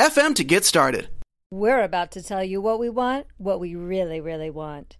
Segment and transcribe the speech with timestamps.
[0.00, 1.08] anchor.fm to get started.
[1.50, 4.96] We're about to tell you what we want, what we really, really want.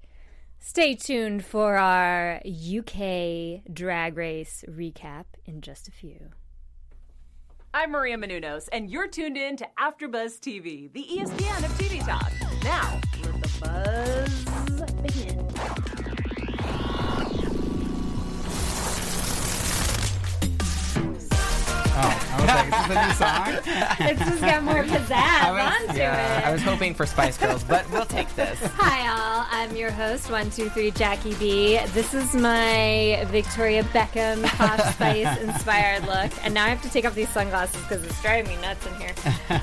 [0.58, 6.30] Stay tuned for our UK drag race recap in just a few.
[7.72, 12.32] I'm Maria Menounos, and you're tuned in to AfterBuzz TV, the ESPN of TV talk.
[12.64, 13.50] Now, let the
[14.76, 16.09] buzz begin.
[22.02, 23.12] Oh, I was like, is this a new
[24.00, 24.08] song?
[24.08, 26.46] It's just got more pizzazz I was, onto yeah, it.
[26.46, 28.58] I was hoping for Spice Girls, but we'll take this.
[28.76, 29.46] Hi, all.
[29.50, 31.78] I'm your host, one two three Jackie B.
[31.88, 37.04] This is my Victoria Beckham Posh Spice inspired look, and now I have to take
[37.04, 39.12] off these sunglasses because it's driving me nuts in here.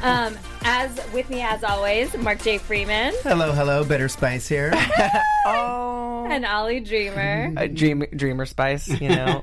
[0.04, 2.58] Um, as with me, as always, Mark J.
[2.60, 4.72] Freeman hello, hello, Bitter Spice here.
[5.48, 7.54] Oh, and Ollie Dreamer.
[7.58, 9.42] a dream, Dreamer Spice, you know.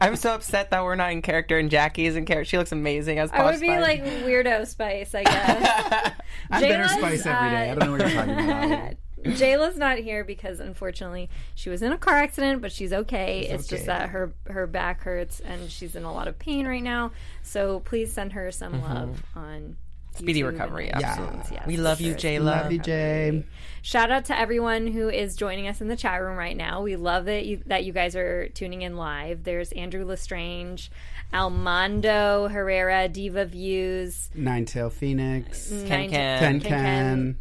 [0.02, 2.48] I'm so upset that we're not in character and Jackie is in character.
[2.48, 3.82] She looks amazing as I would be Spice.
[3.82, 6.12] like weirdo Spice, I guess.
[6.50, 7.70] I'm Bitter Jayla's, Spice every day.
[7.70, 8.94] I don't know what you're talking about.
[9.36, 13.40] Jayla's not here because unfortunately she was in a car accident, but she's okay.
[13.42, 16.82] it's just that her her back hurts and she's in a lot of pain right
[16.82, 17.12] now.
[17.42, 18.94] So please send her some mm-hmm.
[18.94, 19.76] love on
[20.16, 21.38] Speedy YouTube recovery, and absolutely.
[21.38, 21.50] iTunes.
[21.52, 22.18] Yes, We for love you, sure.
[22.30, 22.44] Jayla.
[22.44, 23.44] Love you, Jay.
[23.82, 26.82] Shout out to everyone who is joining us in the chat room right now.
[26.82, 29.42] We love that you, that you guys are tuning in live.
[29.44, 30.90] There's Andrew Lestrange,
[31.32, 36.60] Almondo Herrera, Diva Views, Nine Tail Phoenix, Nine- Ken Ken Ken.
[36.60, 37.38] Ken.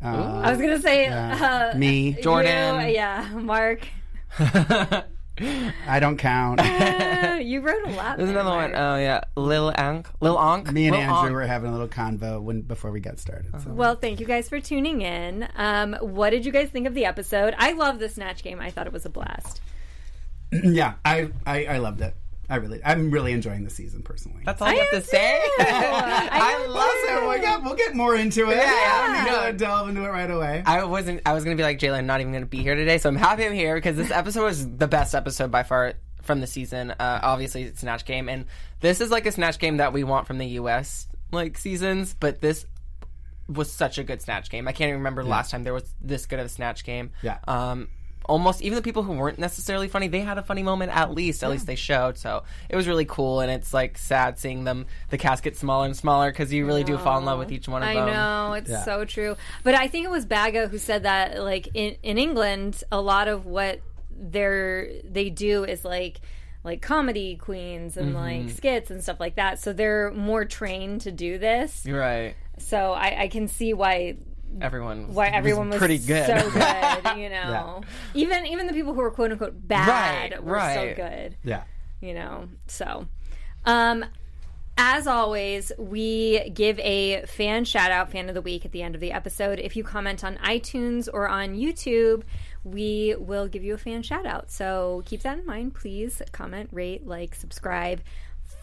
[0.00, 1.70] Uh, I was gonna say yeah.
[1.74, 2.12] uh, Me.
[2.22, 2.86] Jordan.
[2.86, 3.80] you, yeah, Mark.
[5.86, 6.60] I don't count.
[6.60, 8.16] Uh, you wrote a lot.
[8.16, 8.72] There's there, another one.
[8.72, 8.82] Mark.
[8.82, 10.08] Oh yeah, Lil Ank.
[10.20, 10.72] Lil Ank.
[10.72, 11.32] Me and Lil Andrew Ank.
[11.32, 13.54] were having a little convo when before we got started.
[13.54, 13.64] Uh-huh.
[13.64, 13.70] So.
[13.70, 15.48] Well, thank you guys for tuning in.
[15.56, 17.54] Um, what did you guys think of the episode?
[17.58, 18.60] I love the Snatch game.
[18.60, 19.60] I thought it was a blast.
[20.52, 22.14] yeah, I, I I loved it.
[22.50, 24.42] I really, I'm really enjoying the season personally.
[24.44, 25.38] That's all you I have am to say.
[25.58, 27.28] I I love it.
[27.28, 28.56] we'll get, we'll get more into it.
[28.56, 29.30] Yeah, I'm no.
[29.32, 30.62] gonna delve into it right away.
[30.64, 31.20] I wasn't.
[31.26, 31.98] I was gonna be like Jayla.
[31.98, 34.44] I'm not even gonna be here today, so I'm happy I'm here because this episode
[34.44, 36.90] was the best episode by far from the season.
[36.92, 38.46] Uh, obviously, it's Snatch Game, and
[38.80, 41.06] this is like a Snatch Game that we want from the U.S.
[41.30, 42.16] like seasons.
[42.18, 42.64] But this
[43.46, 44.68] was such a good Snatch Game.
[44.68, 47.10] I can't even remember the last time there was this good of a Snatch Game.
[47.22, 47.38] Yeah.
[47.46, 47.88] Um.
[48.28, 51.42] Almost even the people who weren't necessarily funny, they had a funny moment at least.
[51.42, 52.18] At least they showed.
[52.18, 55.86] So it was really cool, and it's like sad seeing them the cast get smaller
[55.86, 58.08] and smaller because you really do fall in love with each one of I them.
[58.08, 58.84] I know it's Yeah.
[58.84, 61.42] so true, but I think it was Baga who said that.
[61.42, 63.80] Like in in England, a lot of what
[64.10, 66.20] they're they do is like
[66.64, 68.44] like comedy queens and Mm-hmm.
[68.46, 69.58] like skits and stuff like that.
[69.60, 71.86] So they're more trained to do this.
[71.86, 72.34] Right.
[72.58, 74.16] So I, I can see why
[74.60, 75.12] Everyone.
[75.14, 76.26] why everyone was pretty good.
[76.26, 77.16] so good.
[77.18, 77.82] You know,
[78.14, 81.36] even even the people who were quote unquote bad Right, were so good.
[81.44, 81.62] yeah.
[82.00, 83.06] you know so
[83.64, 84.04] um
[84.76, 88.94] as always we give a fan shout out fan of the week at the end
[88.94, 92.22] of the episode if you comment on itunes or on youtube
[92.62, 96.68] we will give you a fan shout out so keep that in mind please comment
[96.72, 98.00] rate like subscribe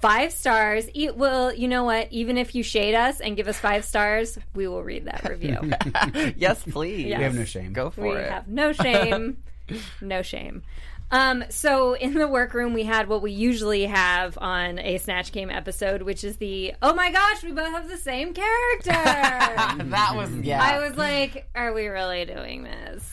[0.08, 3.58] five stars It will, you know what even if you shade us and give us
[3.58, 5.58] five stars we will read that review
[6.38, 7.08] yes, please.
[7.08, 7.18] Yes.
[7.18, 7.74] We have no shame.
[7.74, 8.16] Go for we it.
[8.16, 9.38] We have no shame
[10.02, 10.64] no shame
[11.12, 15.50] um, so in the workroom we had what we usually have on a snatch game
[15.50, 20.32] episode which is the oh my gosh we both have the same character that was
[20.38, 20.62] yeah.
[20.62, 23.12] i was like are we really doing this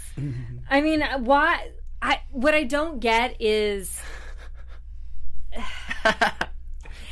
[0.71, 1.71] i mean why
[2.05, 4.01] I, what I don't get is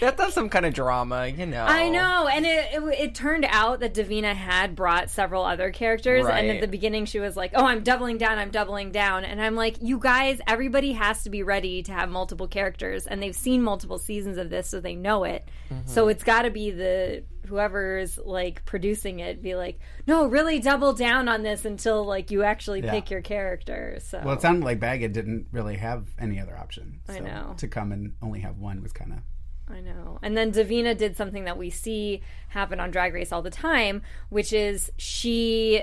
[0.00, 1.64] That does some kind of drama, you know.
[1.64, 6.26] I know, and it, it it turned out that Divina had brought several other characters,
[6.26, 9.40] and at the beginning she was like, "Oh, I'm doubling down, I'm doubling down," and
[9.40, 13.36] I'm like, "You guys, everybody has to be ready to have multiple characters, and they've
[13.36, 15.48] seen multiple seasons of this, so they know it.
[15.70, 15.88] Mm-hmm.
[15.88, 20.92] So it's got to be the whoever's like producing it, be like, no, really double
[20.92, 22.92] down on this until like you actually Yeah.
[22.92, 23.98] pick your character.
[24.00, 27.00] So Well, it sounded like Baggett didn't really have any other option.
[27.08, 27.54] I know.
[27.58, 29.18] To come and only have one was kind of.
[29.72, 30.18] I know.
[30.22, 34.02] And then Divina did something that we see happen on Drag Race all the time,
[34.28, 35.82] which is she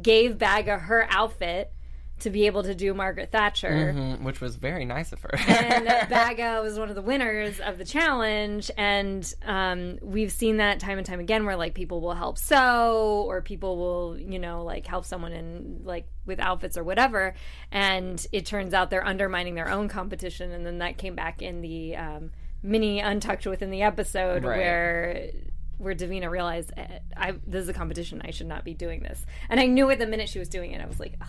[0.00, 1.72] gave Baga her outfit
[2.20, 3.92] to be able to do Margaret Thatcher.
[3.94, 5.30] Mhm, which was very nice of her.
[5.48, 8.70] and Baga was one of the winners of the challenge.
[8.76, 13.24] And um, we've seen that time and time again, where like people will help sew,
[13.28, 17.34] or people will, you know, like help someone in like with outfits or whatever.
[17.70, 21.60] And it turns out they're undermining their own competition, and then that came back in
[21.60, 22.30] the um,
[22.62, 24.56] mini untucked within the episode Right.
[24.58, 25.30] where.
[25.78, 29.24] Where Divina realized eh, I this is a competition I should not be doing this,
[29.48, 30.80] and I knew it the minute she was doing it.
[30.80, 31.28] I was like, Ugh.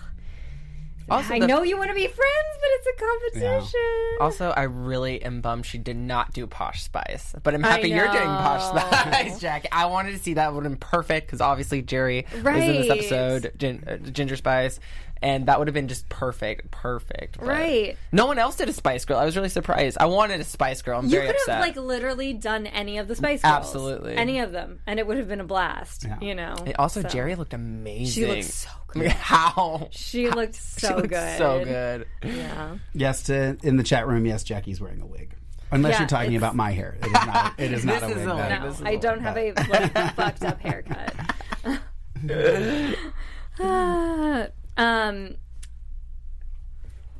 [1.11, 2.19] Also, I the- know you want to be friends,
[2.59, 4.17] but it's a competition.
[4.21, 8.11] Also, I really am bummed she did not do Posh Spice, but I'm happy you're
[8.11, 8.63] doing Posh.
[8.83, 9.69] Spice, Jackie.
[9.71, 12.89] I wanted to see that would have been perfect because obviously Geri was in this
[12.91, 14.79] episode, Gin, uh, Ginger Spice,
[15.21, 17.37] and that would have been just perfect, perfect.
[17.39, 17.97] but Right.
[18.11, 19.17] No one else did a Spice Girl.
[19.17, 19.97] I was really surprised.
[19.99, 20.97] I wanted a Spice Girl.
[20.99, 21.55] I'm You very could upset.
[21.55, 24.15] have like literally done any of the Spice Girls, Absolutely.
[24.15, 26.03] any of them, and it would have been a blast.
[26.05, 26.17] Yeah.
[26.21, 26.55] You know.
[26.65, 28.05] And also, So, Geri looked amazing.
[28.23, 29.87] She looked so I mean, how?
[29.91, 31.37] She looked so she looked good.
[31.37, 32.07] So good.
[32.23, 32.77] Yeah.
[32.93, 35.35] Yes, to, in the chat room, yes, Jackie's wearing a wig.
[35.71, 36.97] Unless Yeah, you're talking about my hair.
[36.99, 38.17] It is not, it is not a wig.
[38.17, 38.25] a.
[38.25, 41.13] No, This is I a don't have a like, fucked up haircut.
[44.79, 45.35] um.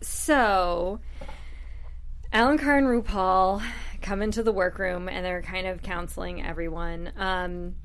[0.02, 1.02] So,
[2.32, 3.62] Alan Carr and RuPaul
[4.02, 7.12] come into the workroom and they're kind of counseling everyone.
[7.18, 7.76] Um,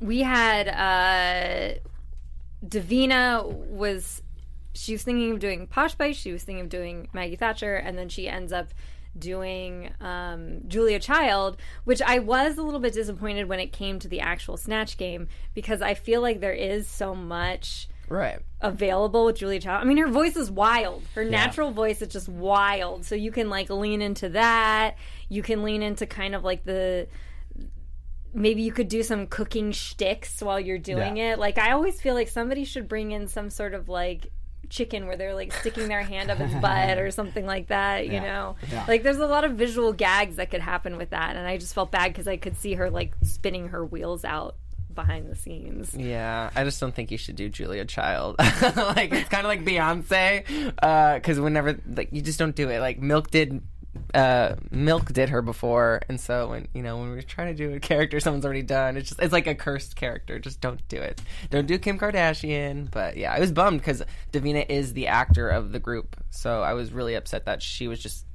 [0.00, 1.78] we had uh,
[2.66, 4.22] Divina was
[4.74, 7.96] she was thinking of doing Posh Spice, she was thinking of doing Maggie Thatcher, and
[7.96, 8.68] then she ends up
[9.18, 14.08] doing um, Julia Child, which I was a little bit disappointed when it came to
[14.08, 18.38] the actual Snatch game because I feel like there is so much Right.
[18.60, 19.82] available with Julia Child.
[19.82, 21.02] I mean, her voice is wild.
[21.14, 23.04] Her natural voice is just wild.
[23.04, 24.96] So you can like lean into that.
[25.28, 27.08] You can lean into kind of like the
[28.34, 31.32] maybe you could do some cooking shticks while you're doing Yeah.
[31.34, 31.38] it.
[31.38, 34.30] Like I always feel like somebody should bring in some sort of like
[34.68, 38.14] chicken where they're like sticking their hand up its butt or something like that, you
[38.14, 38.20] Yeah.
[38.22, 38.56] know.
[38.70, 38.84] Yeah.
[38.86, 41.74] Like there's a lot of visual gags that could happen with that and I just
[41.74, 44.56] felt bad cuz I could see her like spinning her wheels out
[44.96, 45.94] behind the scenes.
[45.94, 48.36] Yeah, I just don't think you should do Julia Child.
[48.38, 50.44] like it's kind of like Beyonce,
[51.14, 52.80] because whenever like you just don't do it.
[52.80, 53.62] Like Milk did,
[54.14, 57.76] uh, Milk did her before, and so when you know when we're trying to do
[57.76, 60.40] a character someone's already done, it's just it's like a cursed character.
[60.40, 61.22] Just don't do it.
[61.50, 62.90] Don't do Kim Kardashian.
[62.90, 64.02] But yeah, I was bummed because
[64.32, 68.00] Divina is the actor of the group, so I was really upset that she was
[68.00, 68.26] just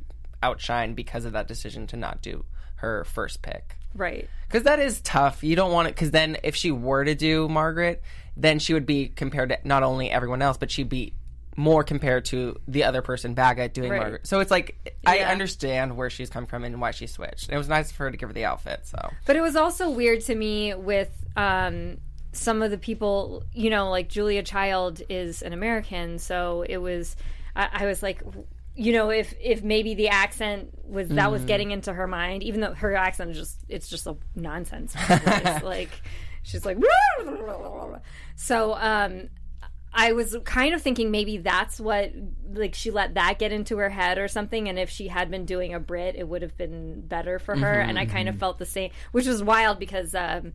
[0.42, 3.78] outshined because of that decision to not do her first pick.
[3.94, 4.30] Right.
[4.48, 5.44] Because that is tough.
[5.44, 5.96] You don't want it.
[5.96, 8.02] Because then, if she were to do Margaret,
[8.36, 11.14] then she would be compared to not only everyone else, but she'd be
[11.58, 14.00] more compared to the other person, Baga, doing Right.
[14.00, 14.26] Margaret.
[14.26, 15.30] So it's like I Yeah.
[15.32, 17.48] understand where she's come from and why she switched.
[17.50, 18.82] And it was nice for her to give her the outfit.
[18.84, 21.98] So But it was also weird to me with um,
[22.32, 27.16] some of the people, you know, like Julia Child is an American, so it was,
[27.56, 28.22] I, I was like,
[28.82, 32.62] you know, if if maybe the accent was that was getting into her mind, even
[32.62, 34.96] though her accent is just it's just a nonsense.
[35.64, 35.90] Like
[36.42, 36.80] she's like,
[38.36, 39.30] so um,
[39.94, 42.12] I was kind of thinking maybe that's what
[42.54, 45.46] like she let that get into her head or something and if she had been
[45.46, 48.58] doing a Brit it would have been better for her and I kind of felt
[48.58, 50.54] the same which was wild because um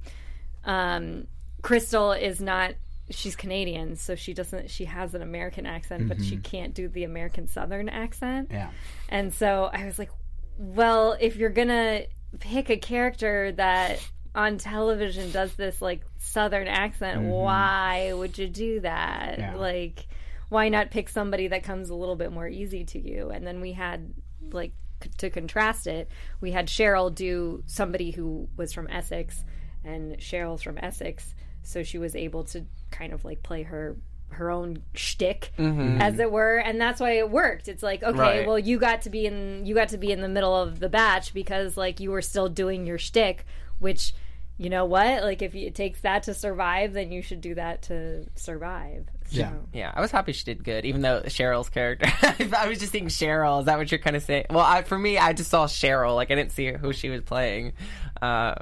[0.64, 1.26] um
[1.62, 2.74] Crystal is not
[3.10, 6.42] she's Canadian so she doesn't she has an American accent but she mm-hmm.
[6.42, 8.70] can't do the American southern accent Yeah.
[9.08, 10.10] and so I was like,
[10.58, 12.06] well, if you're going to
[12.40, 14.00] pick a character that
[14.34, 17.30] on television does this like southern accent, mm-hmm.
[17.30, 19.38] why would you do that?
[19.38, 19.54] Yeah.
[19.54, 20.06] Like
[20.48, 23.30] why not pick somebody that comes a little bit more easy to you?
[23.30, 24.12] And then we had
[24.52, 24.72] like
[25.02, 26.08] c- to contrast it,
[26.40, 29.44] we had Cheryl do somebody who was from Essex
[29.84, 31.34] and Cheryl's from Essex,
[31.66, 33.96] so she was able to kind of like play her
[34.30, 37.68] her own shtick, as it were, and that's why it worked.
[37.68, 38.46] It's like, okay, Right.
[38.46, 40.88] well, you got to be in you got to be in the middle of the
[40.88, 43.46] batch because like you were still doing your shtick,
[43.78, 44.14] which
[44.58, 47.82] you know what, like if it takes that to survive, then you should do that
[47.82, 49.06] to survive.
[49.26, 49.52] So, Yeah.
[49.72, 52.06] yeah, I was happy she did good, even though Cheryl's character.
[52.56, 53.60] I was just thinking Cheryl.
[53.60, 54.46] Is that what you're kind of saying?
[54.50, 56.14] Well, I, for me, I just saw Cheryl.
[56.16, 57.74] Like I didn't see who she was playing.
[58.22, 58.54] Uh,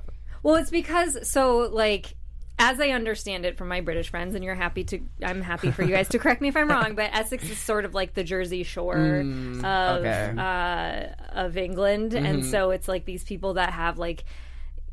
[0.42, 2.16] Well, it's because so like
[2.58, 5.82] as I understand it from my British friends, and you're happy to, I'm happy for
[5.82, 8.22] you guys to correct me if I'm wrong, but Essex is sort of like the
[8.22, 10.34] Jersey Shore of okay.
[10.36, 14.24] uh, of England, and so it's like these people that have like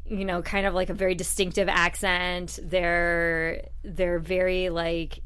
[0.06, 2.60] you know kind of like a very distinctive accent.
[2.64, 5.22] They're they're very like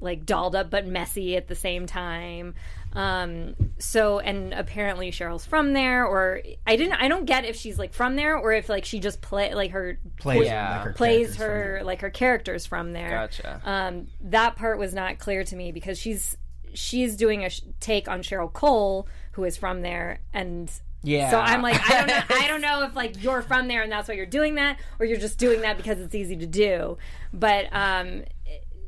[0.00, 2.54] like dolled up but messy at the same time.
[2.92, 6.94] Um, so and apparently Cheryl's from there, or I didn't.
[6.94, 9.70] I don't get if she's like from there or if like she just play like
[9.70, 10.76] her Plays, Yeah.
[10.76, 13.10] like her plays her like her characters from there.
[13.10, 13.60] Gotcha.
[13.64, 16.36] Um, that part was not clear to me because she's
[16.74, 20.70] she's doing a sh- take on Cheryl Cole, who is from there, and
[21.04, 21.30] Yeah.
[21.30, 23.92] So I'm like, I don't know, I don't know if like you're from there and
[23.92, 26.98] that's why you're doing that, or you're just doing that because it's easy to do.
[27.32, 28.24] But um,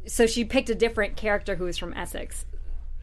[0.06, 2.46] so she picked a different character who was from Essex.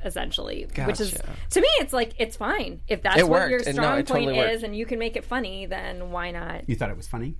[0.03, 1.11] Essentially, which is
[1.49, 3.65] to me, it's like it's fine if that's It what your worked.
[3.67, 4.53] No, strong it totally point worked.
[4.53, 5.65] is, and you can make it funny.
[5.65, 6.69] Then why not?
[6.69, 7.35] You thought it was funny?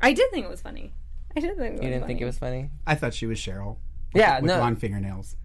[0.00, 0.92] I did think it was funny.
[1.36, 2.12] I did think it was You didn't funny.
[2.14, 2.70] think it was funny?
[2.86, 3.76] I thought she was Cheryl
[4.14, 4.58] Yeah, with no.
[4.58, 5.36] long fingernails.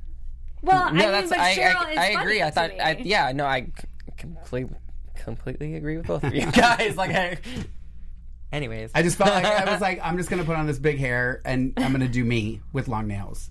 [0.64, 2.42] Well, I No, mean, that's but I, Cheryl I, is I funny agree.
[2.44, 2.80] I thought me.
[2.80, 3.88] I, yeah, no, I c-
[4.18, 4.76] completely
[5.16, 6.98] completely agree with both of you guys.
[6.98, 7.38] Like I
[8.52, 8.92] Anyways.
[8.96, 11.42] I just felt like I was like, I'm just gonna put on this big hair
[11.46, 13.50] and I'm gonna do me with long nails.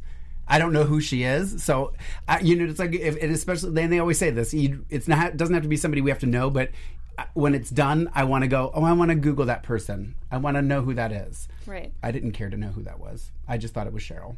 [0.48, 1.92] I don't know who she is, so
[2.28, 4.54] I, you know, it's like, if, and especially then they always say this.
[4.54, 6.70] You, it's not it doesn't have to be somebody we have to know, but
[7.18, 8.70] uh, when it's done, I want to go.
[8.74, 10.14] Oh, I want to Google that person.
[10.30, 11.48] I want to know who that is.
[11.66, 11.92] right.
[12.02, 13.30] I didn't care to know who that was.
[13.48, 14.36] I just thought it was Cheryl.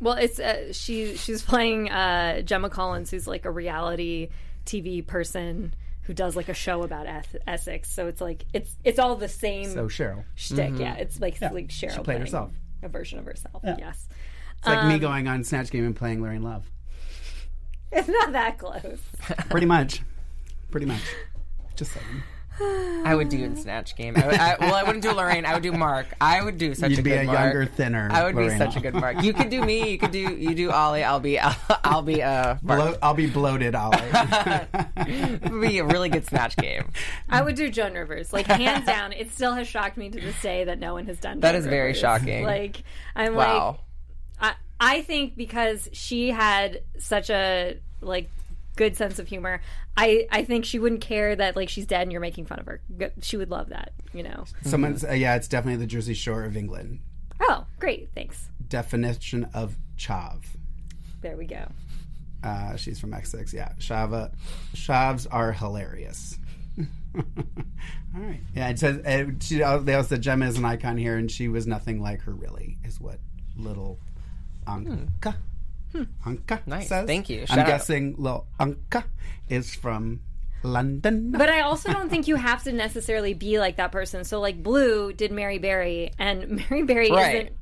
[0.00, 1.16] Well, it's uh, she.
[1.16, 4.30] She's playing uh, Gemma Collins, who's like a reality
[4.66, 7.06] TV person who does like a show about
[7.46, 7.88] Essex.
[7.90, 10.24] So it's like it's it's all the same So Cheryl.
[10.34, 10.72] shtick.
[10.78, 12.50] Yeah, it's like like Cheryl played playing herself.
[12.82, 13.62] a version of herself.
[13.62, 14.08] Yes,
[14.62, 16.70] It's like Um, me going on Snatch Game and playing Lorraine Love.
[17.90, 19.00] it's not that close.
[19.50, 20.02] Pretty much.
[20.70, 21.02] Pretty much.
[21.74, 22.22] Just saying.
[23.04, 24.14] I would do in Snatch Game.
[24.16, 25.44] I, would- I, well, I wouldn't do Lorraine.
[25.46, 26.06] I would do Mark.
[26.20, 27.38] I would do such You'd a be good a Mark.
[27.38, 28.08] younger, thinner.
[28.12, 29.22] I would be such a good Mark.
[29.22, 29.90] You could do me.
[29.90, 31.02] You could do you do Ollie.
[31.02, 31.38] I'll be
[31.84, 32.80] I'll, be uh Mark.
[32.80, 33.96] Blo- I'll be bloated, Ollie.
[34.96, 36.84] It would be a really good Snatch Game.
[37.28, 39.12] I would do Joan Rivers, like hands down.
[39.12, 41.40] It still has shocked me to this day that no one has done.
[41.40, 42.44] That Joan is very shocking.
[42.44, 42.84] Like
[43.16, 43.66] I'm Wow.
[43.70, 43.80] like,
[44.82, 48.28] I think because she had such a like
[48.74, 49.60] good sense of humor,
[49.96, 52.66] I I think she wouldn't care that like she's dead and you're making fun of
[52.66, 52.80] her.
[53.20, 54.44] She would love that, you know.
[54.62, 56.98] Someone's, uh, yeah, it's definitely the Jersey Shore of England.
[57.40, 58.48] Oh, great, thanks.
[58.68, 60.40] Definition of chav.
[61.20, 61.68] There we go.
[62.42, 63.54] Uh, she's from Essex.
[63.54, 64.32] Yeah, Shava.
[64.74, 66.36] Chavs are hilarious.
[67.14, 67.22] All
[68.14, 68.40] right.
[68.56, 71.30] Yeah, it says uh, she, uh, they also said Gemma is an icon here, and
[71.30, 72.32] she was nothing like her.
[72.32, 73.20] Really, is what
[73.56, 74.00] little
[74.66, 75.34] Anka
[75.92, 76.02] hmm.
[76.24, 76.88] Anka Nice.
[76.88, 77.06] says.
[77.06, 77.44] Thank you.
[77.50, 77.66] I'm out.
[77.66, 79.04] guessing little Anka
[79.48, 80.20] is from
[80.62, 81.32] London.
[81.32, 84.24] But I also don't think you have to necessarily be like that person.
[84.24, 87.34] So like Blu did Mary Berry, and Mary Berry Right.
[87.36, 87.56] isn't.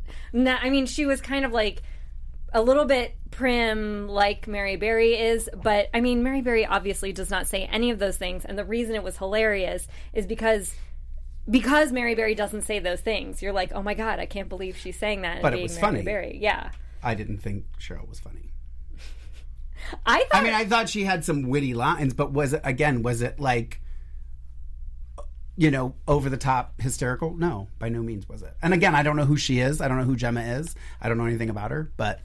[0.45, 1.83] Not, I mean, she was kind of like
[2.53, 5.49] a little bit prim, like Mary Berry is.
[5.63, 8.65] But I mean, Mary Berry obviously does not say any of those things, and the
[8.65, 10.75] reason it was hilarious is because.
[11.49, 14.77] Because Mary Berry doesn't say those things, you're like, oh my god, I can't believe
[14.77, 15.37] she's saying that.
[15.37, 16.03] and But it being was Mary funny.
[16.03, 16.39] Berry.
[16.41, 16.71] Yeah,
[17.03, 18.53] I didn't think Cheryl was funny.
[20.05, 20.41] I thought.
[20.41, 23.03] I mean, I thought she had some witty lines, but was it again?
[23.03, 23.81] Was it like,
[25.57, 27.35] you know, over the top hysterical?
[27.35, 28.55] No, by no means was it.
[28.63, 29.81] And again, I don't know who she is.
[29.81, 30.75] I don't know who Gemma is.
[31.01, 31.91] I don't know anything about her.
[31.97, 32.21] But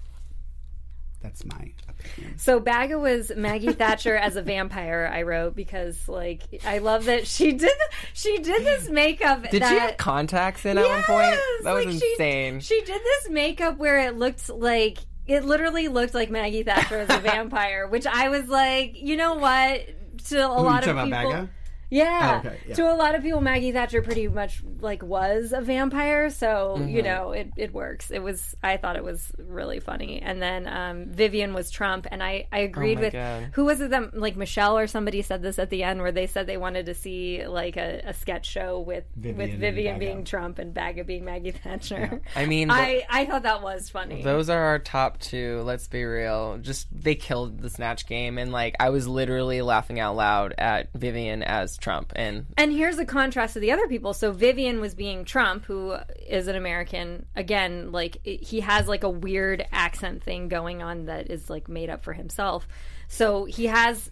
[1.25, 2.38] that's my opinion.
[2.38, 5.10] So Baga was Maggie Thatcher as a vampire.
[5.12, 7.72] I wrote because like I love that she did
[8.13, 9.50] she did this makeup.
[9.50, 11.36] Did that, she have contacts in at one point?
[11.63, 12.60] That was Like, she- insane.
[12.60, 17.10] She, did this makeup where it looked like it literally looked like Maggie Thatcher as
[17.10, 19.82] a vampire, which I was like, you know what?
[20.27, 21.50] To a lot talking of people, Baga?
[21.95, 22.41] Yeah.
[22.43, 22.75] Oh, okay, yeah.
[22.75, 26.89] To a lot of people, Maggie Thatcher pretty much like was a vampire, so Mm-hmm.
[26.89, 28.11] you know it, it works.
[28.11, 32.21] It was I thought it was really funny, and then um, Vivienne was Trump, and
[32.23, 33.49] I I agreed Oh with God.
[33.53, 36.27] who was it that like Michelle or somebody said this at the end where they
[36.27, 40.23] said they wanted to see like a, a sketch show with Vivienne with Vivienne being
[40.25, 42.21] Trump and Baga being Maggie Thatcher.
[42.35, 44.21] I mean, I I thought that was funny.
[44.21, 45.61] Those are our top two.
[45.65, 46.57] Let's be real.
[46.57, 50.89] Just they killed the snatch game, and like I was literally laughing out loud at
[50.93, 51.84] Vivienne as Trump,
[52.15, 54.13] and And here's the contrast to the other people.
[54.13, 55.95] So Vivienne was being Trump, who
[56.27, 57.25] is an American.
[57.35, 61.69] Again, like it- he has like a weird accent thing going on that is like
[61.69, 62.67] made up for himself.
[63.07, 64.11] So he has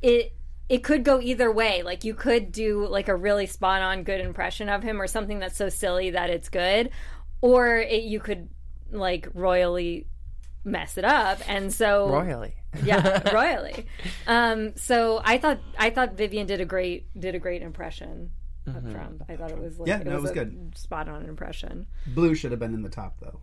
[0.00, 0.32] it.
[0.68, 1.82] It could go either way.
[1.82, 5.38] Like you could do like a really spot on good impression of him, or something
[5.38, 6.90] that's so silly that it's good,
[7.40, 8.48] or it, you could
[8.90, 10.06] like royally
[10.64, 11.40] mess it up.
[11.48, 12.54] And so royally.
[12.84, 13.86] yeah, royally.
[14.26, 18.30] Um, so I thought I thought Vivienne did a great did a great impression
[18.66, 19.22] of Trump.
[19.28, 20.72] I thought it was like, Yeah, no, it was a good.
[20.78, 21.86] spot on impression.
[22.06, 23.40] Blu should have been in the top, though.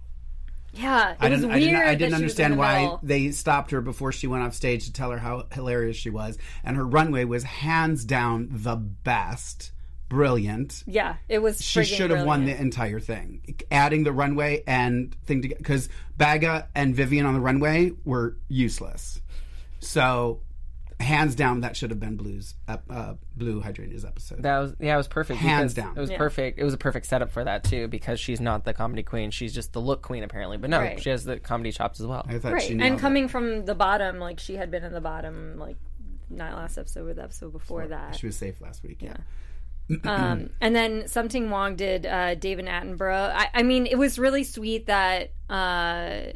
[0.72, 1.62] Yeah, it I was didn't, weird.
[1.62, 3.00] I didn't, I didn't she was in understand the why middle.
[3.02, 6.38] they stopped her before she went off stage to tell her how hilarious she was.
[6.64, 9.72] And her runway was hands down the best.
[10.10, 10.84] Brilliant.
[10.88, 11.62] Yeah, it was.
[11.64, 13.56] She should have won the entire thing.
[13.72, 15.60] Adding the runway and thing together.
[15.60, 15.88] Because
[16.18, 19.22] Baga and Vivienne on the runway were useless.
[19.80, 20.42] So
[21.00, 24.44] hands down, that should have been Blu's ep- uh, Blu Hydrangea's episode.
[24.44, 25.40] That was yeah, it was perfect.
[25.40, 25.96] Hands down.
[25.96, 26.18] it was Yeah.
[26.18, 26.60] perfect.
[26.60, 29.54] It was a perfect setup for that too, because she's not the comedy queen; she's
[29.54, 30.58] just the look queen apparently.
[30.58, 31.02] But no, Right.
[31.02, 32.26] she has the comedy chops as well.
[32.28, 33.00] I thought right she and nailed it.
[33.00, 35.78] coming from the bottom like she had been in the bottom like
[36.32, 39.02] not last episode but the episode before that She was safe last week.
[39.02, 39.18] Yeah.
[40.04, 43.34] Um, and then Sum Ting Wong did uh, David Attenborough.
[43.34, 46.34] I, I mean, it was really sweet that uh,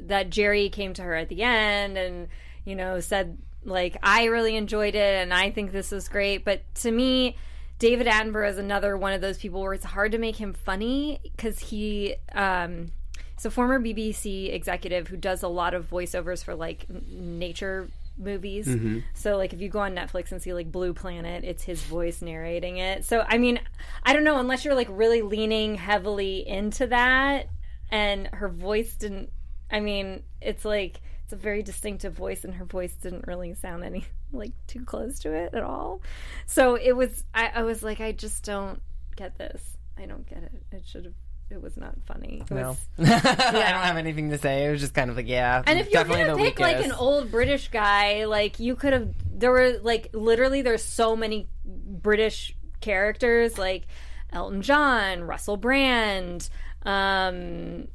[0.00, 2.28] that Geri came to her at the end and
[2.64, 6.44] you know said like I really enjoyed it and I think this was great.
[6.44, 7.36] But to me,
[7.78, 11.20] David Attenborough is another one of those people where it's hard to make him funny
[11.22, 12.16] because he.
[12.32, 12.92] Um,
[13.40, 17.88] He's a former BBC executive who does a lot of voiceovers for like nature
[18.20, 18.66] movies.
[18.66, 19.00] Mm-hmm.
[19.14, 22.22] So like if you go on Netflix and see like Blue Planet, it's his voice
[22.22, 23.04] narrating it.
[23.04, 23.60] So I mean,
[24.02, 27.48] I don't know unless you're like really leaning heavily into that
[27.90, 29.30] and her voice didn't
[29.72, 33.84] I mean, it's like it's a very distinctive voice and her voice didn't really sound
[33.84, 36.02] any like too close to it at all.
[36.46, 38.82] So it was I, I was like I just don't
[39.16, 39.76] get this.
[39.98, 40.62] I don't get it.
[40.72, 41.14] It should have
[41.50, 42.42] it was not funny.
[42.48, 44.66] It No, was I don't have anything to say.
[44.66, 46.92] It was just kind of like yeah, and if you're gonna the pick like an
[46.92, 52.54] old British guy, like you could have, there were like literally there's so many British
[52.80, 53.86] characters like
[54.32, 56.48] Elton John, Russell Brand,
[56.84, 57.88] um,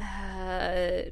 [0.00, 1.02] uh,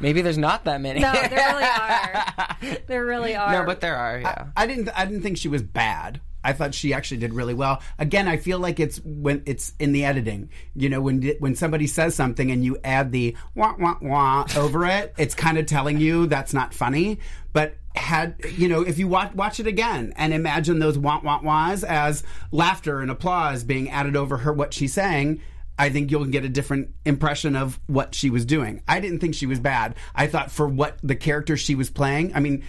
[0.00, 1.00] maybe there's not that many.
[1.00, 2.34] no, there really are.
[2.86, 3.52] There really are.
[3.52, 4.20] no, but there are.
[4.20, 4.88] Yeah, I didn't.
[4.96, 6.20] I didn't think she was bad.
[6.44, 7.80] I thought she actually did really well.
[7.98, 10.50] Again, I feel like it's when it's in the editing.
[10.74, 14.86] You know, when when somebody says something and you add the wah wah wah over
[14.86, 17.18] it, it's kind of telling you that's not funny.
[17.52, 21.40] But had you know, if you watch watch it again and imagine those wah wah
[21.42, 25.40] wahs as laughter and applause being added over her what she's saying.
[25.78, 28.82] I think you'll get a different impression of what she was doing.
[28.86, 29.96] I didn't think she was bad.
[30.14, 32.62] I thought for what the character she was playing, I mean,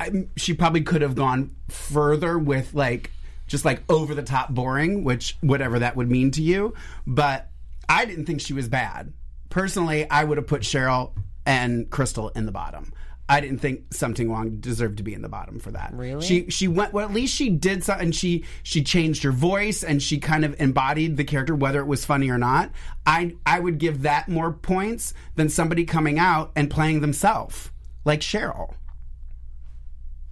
[0.00, 3.10] I, she probably could have gone further with like
[3.46, 6.74] just like over the top boring, which whatever that would mean to you.
[7.06, 7.48] But
[7.88, 9.12] I didn't think she was bad.
[9.50, 11.12] Personally, I would have put Cheryl
[11.46, 12.92] and Crystal in the bottom.
[13.30, 15.92] I didn't think Sum Ting Wong deserved to be in the bottom for that.
[15.92, 16.24] Really?
[16.24, 17.06] She she went well.
[17.06, 18.10] At least she did something.
[18.10, 22.06] She she changed her voice and she kind of embodied the character, whether it was
[22.06, 22.70] funny or not.
[23.04, 27.70] I I would give that more points than somebody coming out and playing themselves
[28.04, 28.74] like Cheryl.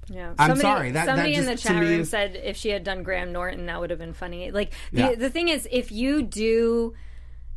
[0.08, 0.30] Yeah.
[0.38, 2.68] I'm somebody, sorry, that- somebody that in the just- chat room is- said if she
[2.70, 4.50] had done Graham Norton, that would have been funny.
[4.50, 5.14] Like the Yeah.
[5.16, 6.94] the thing is, if you do,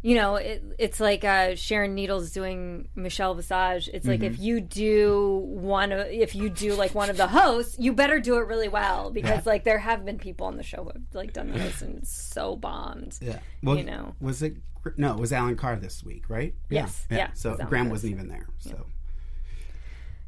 [0.01, 3.89] you know, it, it's like uh, Sharon Needles doing Michelle Visage.
[3.93, 4.33] It's like Mm-hmm.
[4.33, 8.19] if you do one, of, if you do like one of the hosts, you better
[8.19, 11.01] do it really well because like there have been people on the show who have
[11.13, 13.17] like done this and it's so bombed.
[13.21, 13.39] Yeah.
[13.61, 14.15] Well, You know.
[14.21, 14.55] was it?
[14.95, 16.55] No, it was Alan Carr this week, right?
[16.69, 17.05] Yes.
[17.11, 18.47] Yeah, So was Graham wasn't even there.
[18.59, 18.85] So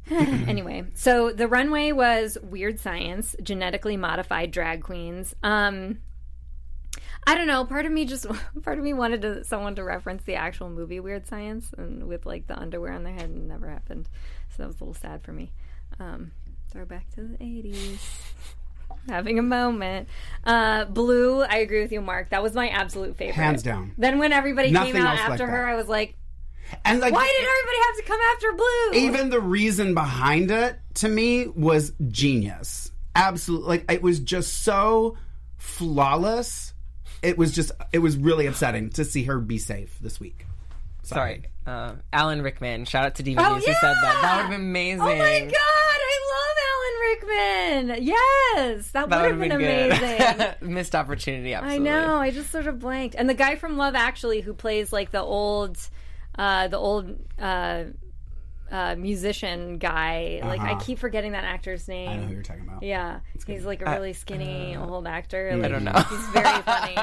[0.10, 5.34] anyway, so the runway was weird science, genetically modified drag queens.
[5.42, 5.98] Um
[7.24, 8.26] I don't know, part of me just
[8.62, 12.26] part of me wanted to, someone to reference the actual movie Weird Science and with
[12.26, 14.08] like the underwear on their head and it never happened.
[14.50, 15.52] So that was a little sad for me.
[16.00, 16.32] Um
[16.70, 17.98] throwback to the 80s.
[19.08, 20.08] Having a moment.
[20.44, 22.30] Uh Blu, I agree with you Mark.
[22.30, 23.36] That was my absolute favorite.
[23.36, 23.92] Hands down.
[23.96, 25.52] Then when everybody Nothing came out else like after that.
[25.52, 26.16] her, I was like,
[26.84, 29.00] and like why did everybody have to come after Blu?
[29.08, 32.90] even the reason behind it to me was genius.
[33.14, 35.16] Absolutely, like it was just so
[35.58, 36.74] flawless.
[37.22, 40.46] It was just it was really upsetting to see her be safe this week.
[41.02, 42.84] sorry, uh, Alan Rickman.
[42.84, 44.02] Shout out to DVDs Oh, who said that.
[44.22, 45.00] That would have been amazing.
[45.02, 48.04] Oh my god, I love Alan Rickman.
[48.06, 50.54] Yes, that, That would have been, amazing.
[50.74, 51.54] Missed opportunity.
[51.54, 51.88] Absolutely.
[51.90, 52.16] I know.
[52.16, 53.14] I just sort of blanked.
[53.16, 55.76] And the guy from Love Actually, who plays like the old,
[56.38, 57.84] uh, the old uh,
[58.70, 60.40] uh, musician guy.
[60.42, 62.08] Like I keep forgetting that actor's name.
[62.08, 62.16] Uh-huh.
[62.16, 62.82] I know who you're talking about.
[62.82, 65.60] Yeah, he's like a really skinny old actor.
[65.62, 65.92] I don't know.
[65.92, 66.96] He's very funny.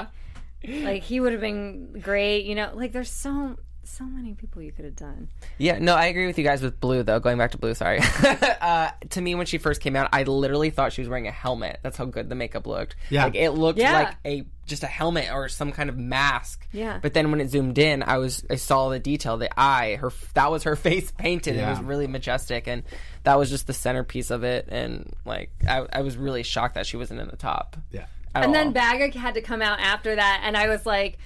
[0.83, 2.45] like he would have been great.
[2.45, 3.57] You know, like there's so
[3.89, 5.27] so many people you could have done.
[5.57, 7.19] Yeah, no, I agree with you guys with Blu though.
[7.19, 7.99] Going back to Blu, sorry.
[8.61, 11.31] uh, to me, when she first came out, I literally thought she was wearing a
[11.31, 11.79] helmet.
[11.83, 12.95] That's how good the makeup looked.
[13.09, 13.25] Yeah.
[13.25, 13.93] like it looked Yeah.
[13.93, 16.67] like a just a helmet or some kind of mask.
[16.71, 16.99] Yeah.
[17.01, 20.11] But then when it zoomed in, I was I saw the detail, the eye, her
[20.35, 21.55] that was her face painted.
[21.57, 22.83] It was really majestic, and
[23.23, 24.67] that was just the centerpiece of it.
[24.69, 27.77] And like, I, I was really shocked that she wasn't in the top.
[27.91, 28.05] Yeah.
[28.35, 28.53] at And all.
[28.53, 31.17] then Baga had to come out after that, and I was like,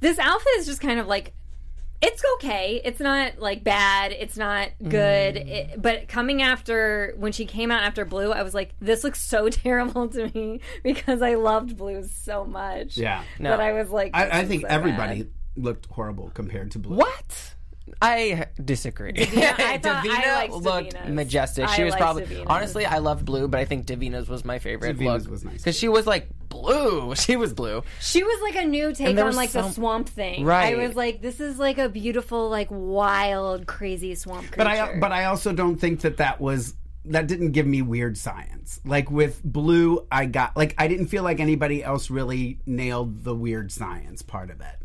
[0.00, 1.34] this outfit is just kind of like.
[2.02, 2.80] It's okay.
[2.84, 4.10] It's not like bad.
[4.10, 5.36] It's not good.
[5.36, 5.48] Mm.
[5.48, 9.20] It, but coming after when she came out after Blu, I was like, this looks
[9.22, 12.96] so terrible to me because I loved Blu so much.
[12.96, 13.22] Yeah.
[13.38, 13.50] No.
[13.50, 15.32] That I was like, I, I think so everybody bad.
[15.56, 16.96] looked horrible compared to Blu.
[16.96, 17.54] what?
[18.00, 19.12] I disagree.
[19.12, 21.14] Divina- I thought- I liked looked Divina's.
[21.14, 21.64] majestic.
[21.68, 22.46] I She was liked probably Divina's.
[22.48, 22.86] honestly.
[22.86, 25.76] I loved blue, but I think Divina's was my favorite Divina's look was nice, because
[25.78, 27.14] she was like blue.
[27.22, 27.82] She was blue.
[28.00, 30.44] She was like a new take there on was like the some- swamp thing.
[30.44, 30.74] Right.
[30.78, 34.56] I was like, this is like a beautiful, like wild, crazy swamp creature.
[34.58, 36.74] But I but I also don't think that that was
[37.04, 38.80] that didn't give me weird science.
[38.84, 43.34] Like with blue, I got like I didn't feel like anybody else really nailed the
[43.34, 44.76] weird science part of it.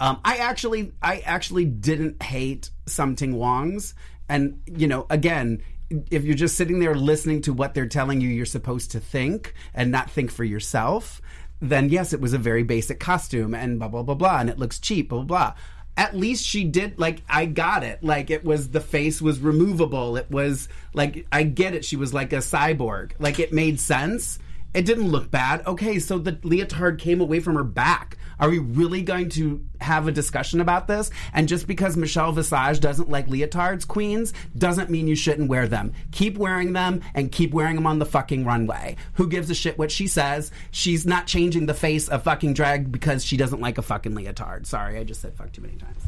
[0.00, 3.94] Um, I actually I actually didn't hate Sum Ting Wong's,
[4.28, 5.62] and you know again.
[6.10, 9.54] If you're just sitting there listening to what they're telling you, you're supposed to think
[9.72, 11.22] and not think for yourself.
[11.60, 14.58] Then yes, it was a very basic costume and blah blah blah blah, and it
[14.58, 15.54] looks cheap, blah blah blah
[15.96, 18.02] at least she did like I got it.
[18.04, 20.16] Like it was the face was removable.
[20.16, 21.84] It was like I get it.
[21.84, 23.12] She was like a cyborg.
[23.18, 24.38] Like it made sense.
[24.74, 25.66] It didn't look bad.
[25.66, 28.18] Okay, so the leotard came away from her back.
[28.38, 31.10] Are we really going to have a discussion about this?
[31.32, 35.94] And just because Michelle Visage doesn't like leotards, queens, doesn't mean you shouldn't wear them.
[36.12, 38.96] Keep wearing them and keep wearing them on the fucking runway.
[39.14, 40.50] Who gives a shit what she says?
[40.70, 44.66] She's not changing the face of fucking drag because she doesn't like a fucking leotard.
[44.66, 46.02] Sorry, I just said fuck too many times.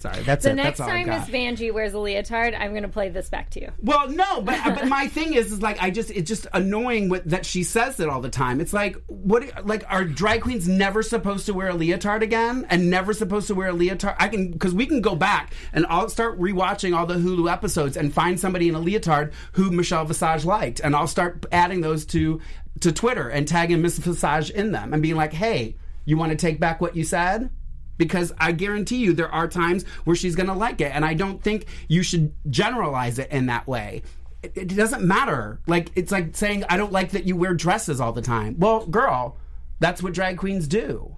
[0.00, 0.54] Sorry, that's the it.
[0.54, 1.06] next that's time.
[1.08, 3.70] Miss Vanjie wears a leotard, I'm going to play this back to you.
[3.82, 7.10] Well, no, but uh, but my thing is, is like I just it's just annoying
[7.10, 8.62] with, that she says it all the time.
[8.62, 12.88] It's like what like are drag queens never supposed to wear a leotard again and
[12.88, 14.16] never supposed to wear a leotard?
[14.18, 17.98] I can because we can go back and I'll start rewatching all the Hulu episodes
[17.98, 22.06] and find somebody in a leotard who Michelle Visage liked, and I'll start adding those
[22.06, 22.40] to
[22.80, 26.36] to Twitter and tagging Miss Visage in them and being like, hey, you want to
[26.36, 27.50] take back what you said?
[28.00, 30.90] Because I guarantee you there are times where she's going to like it.
[30.94, 34.02] And I don't think you should generalize it in that way.
[34.42, 35.60] It, it doesn't matter.
[35.66, 38.56] Like, it's like saying, I don't like that you wear dresses all the time.
[38.58, 39.36] Well, girl,
[39.80, 41.16] that's what drag queens do.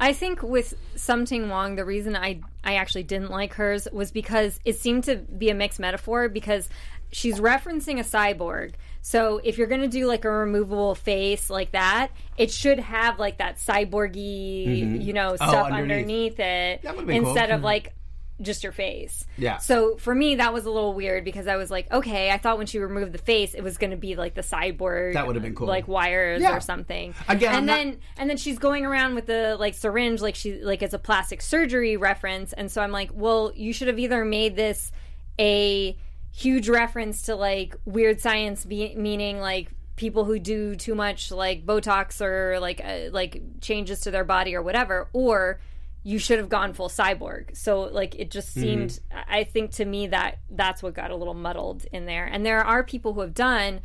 [0.00, 4.10] I think with Sum Ting Wong, the reason I I actually didn't like hers was
[4.10, 6.68] because it seemed to be a mixed metaphor because
[7.10, 8.74] she's referencing a cyborg.
[9.02, 13.38] So if you're gonna do like a removable face like that, it should have like
[13.38, 15.00] that cyborgy, mm-hmm.
[15.00, 16.38] you know, oh, stuff underneath.
[16.38, 17.10] underneath, it would've cool.
[17.10, 17.64] instead of mm-hmm.
[17.64, 17.94] like
[18.40, 19.26] just your face.
[19.36, 19.58] Yeah.
[19.58, 22.56] So for me, that was a little weird because I was like, okay, I thought
[22.56, 25.14] when she removed the face, it was going to be like the cyborg.
[25.14, 25.66] That would've been cool.
[25.66, 26.56] Like wires Yeah.
[26.56, 27.14] or something.
[27.28, 30.34] Again, I'm and not- then and then she's going around with the like syringe, like
[30.34, 32.52] she like it's a plastic surgery reference.
[32.52, 34.92] And so I'm like, well, you should have either made this
[35.40, 35.96] a
[36.38, 41.66] huge reference to like weird science, be- meaning like people who do too much like
[41.66, 45.60] Botox or like uh, like changes to their body or whatever, or
[46.04, 47.56] you should have gone full cyborg.
[47.56, 51.34] So like it just seemed I think to me that that's what got a little
[51.34, 52.24] muddled in there.
[52.24, 53.80] And there are people who have done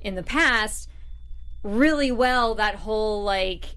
[0.00, 0.90] in the past
[1.62, 3.76] really well that whole like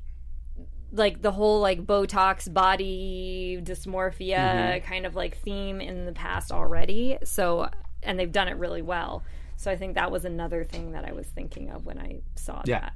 [0.91, 7.17] like the whole like botox body dysmorphia kind of like theme in the past already
[7.23, 7.69] so
[8.03, 9.23] and they've done it really well
[9.55, 12.61] so i think that was another thing that i was thinking of when i saw
[12.65, 12.79] Yeah.
[12.81, 12.93] that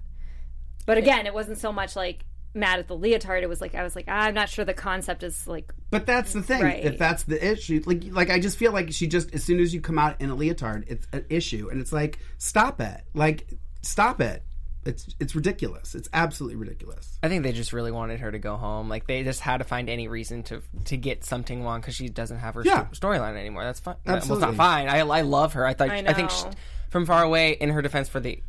[0.86, 3.84] but again it wasn't so much like mad at the leotard it was like i
[3.84, 6.62] was like ah, i'm not sure the concept is like But that's the thing.
[6.62, 6.84] Right.
[6.84, 9.74] If that's the issue, like like I just feel like she just as soon as
[9.74, 13.50] you come out in a leotard, it's an issue, and it's like stop it, like
[13.82, 14.44] stop it.
[14.84, 15.94] It's it's ridiculous.
[15.94, 17.20] It's absolutely ridiculous.
[17.22, 18.90] I think they just really wanted her to go home.
[18.90, 22.10] Like they just had to find any reason to to get something wrong because she
[22.10, 22.88] doesn't have her Yeah.
[22.92, 23.64] sto- storyline anymore.
[23.64, 23.96] That's fine.
[24.06, 24.48] Well, it's Absolutely.
[24.48, 24.88] not fine.
[24.90, 25.66] I I love her.
[25.68, 26.46] I thought I I, think she,
[26.90, 28.42] from far away, in her defense for the,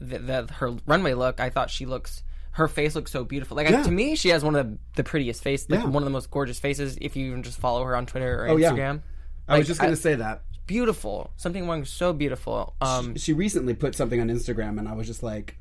[0.00, 2.22] the, the her runway look, I thought she looks.
[2.52, 3.56] Her face looks so beautiful.
[3.56, 3.82] Like Yeah.
[3.82, 5.86] to me, she has one of the, the prettiest faces, like Yeah.
[5.86, 6.98] one of the most gorgeous faces.
[7.00, 8.70] If you even just follow her on Twitter or Oh, yeah.
[8.72, 9.02] Instagram,
[9.48, 10.42] I was just gonna I- say that.
[10.66, 11.32] beautiful.
[11.36, 12.74] Sum Ting Wong, so beautiful.
[12.80, 15.56] Um, she recently put something on Instagram, and I was just like,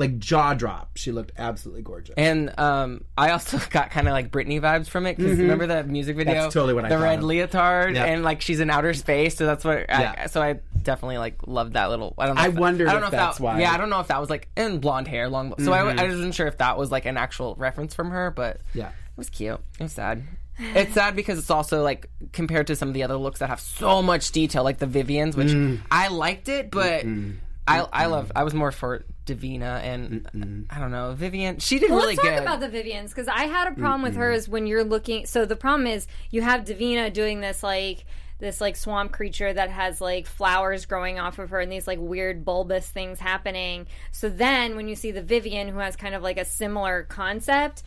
[0.00, 0.90] like jaw drop.
[0.96, 2.14] She looked absolutely gorgeous.
[2.16, 5.84] And um, I also got kind of like Britney vibes from it because remember the
[5.84, 6.34] music video?
[6.34, 6.42] Mm-hmm.
[6.42, 7.24] That's totally what I the red of.
[7.26, 8.08] leotard Yep.
[8.08, 9.86] and like she's in outer space, so that's what.
[9.88, 10.14] Yeah.
[10.18, 12.14] I, so I definitely like loved that little.
[12.18, 12.34] I don't.
[12.36, 13.52] know I if that- I don't know if that's that, why.
[13.52, 13.60] Mm-hmm.
[13.60, 15.54] Yeah, I don't know if that was like in blonde hair, long.
[15.62, 18.60] So I, I wasn't sure if that was like an actual reference from her, but
[18.74, 18.88] yeah.
[18.88, 19.60] it was cute.
[19.78, 20.22] It was sad.
[20.74, 23.60] It's sad because it's also like compared to some of the other looks that have
[23.60, 25.80] so much detail, like the Vivienne's, which Mm.
[25.90, 27.04] I liked it, but
[27.66, 28.32] I I love.
[28.34, 31.58] I was more for Divina and I don't know Vivienne.
[31.58, 32.42] She did Well, really let's talk good.
[32.42, 34.32] about the Vivienne's because I had a problem with her.
[34.32, 35.26] Is when you're looking.
[35.26, 38.04] So the problem is you have Divina doing this like
[38.38, 41.98] this like swamp creature that has like flowers growing off of her and these like
[42.00, 43.86] weird bulbous things happening.
[44.12, 47.82] So then when you see the Vivienne who has kind of like a similar concept.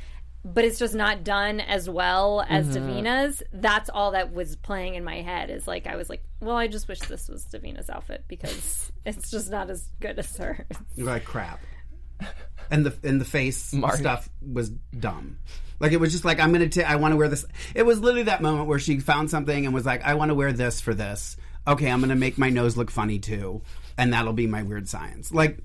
[0.45, 2.87] But it's just not done as well as mm-hmm.
[2.87, 3.43] Divina's.
[3.53, 5.49] That's all that was playing in my head.
[5.49, 9.31] Is like I was like, well, I just wish this was Divina's outfit because it's
[9.31, 10.65] just not as good as hers.
[10.95, 11.61] You're like crap.
[12.69, 13.99] and the and the face Marty.
[13.99, 15.37] stuff was dumb.
[15.79, 16.69] Like it was just like I'm gonna.
[16.69, 17.45] ta- I want to wear this.
[17.73, 20.35] It was literally that moment where she found something and was like, I want to
[20.35, 21.37] wear this for this.
[21.67, 23.61] Okay, I'm gonna make my nose look funny too,
[23.97, 25.33] and that'll be my weird science.
[25.33, 25.59] Like,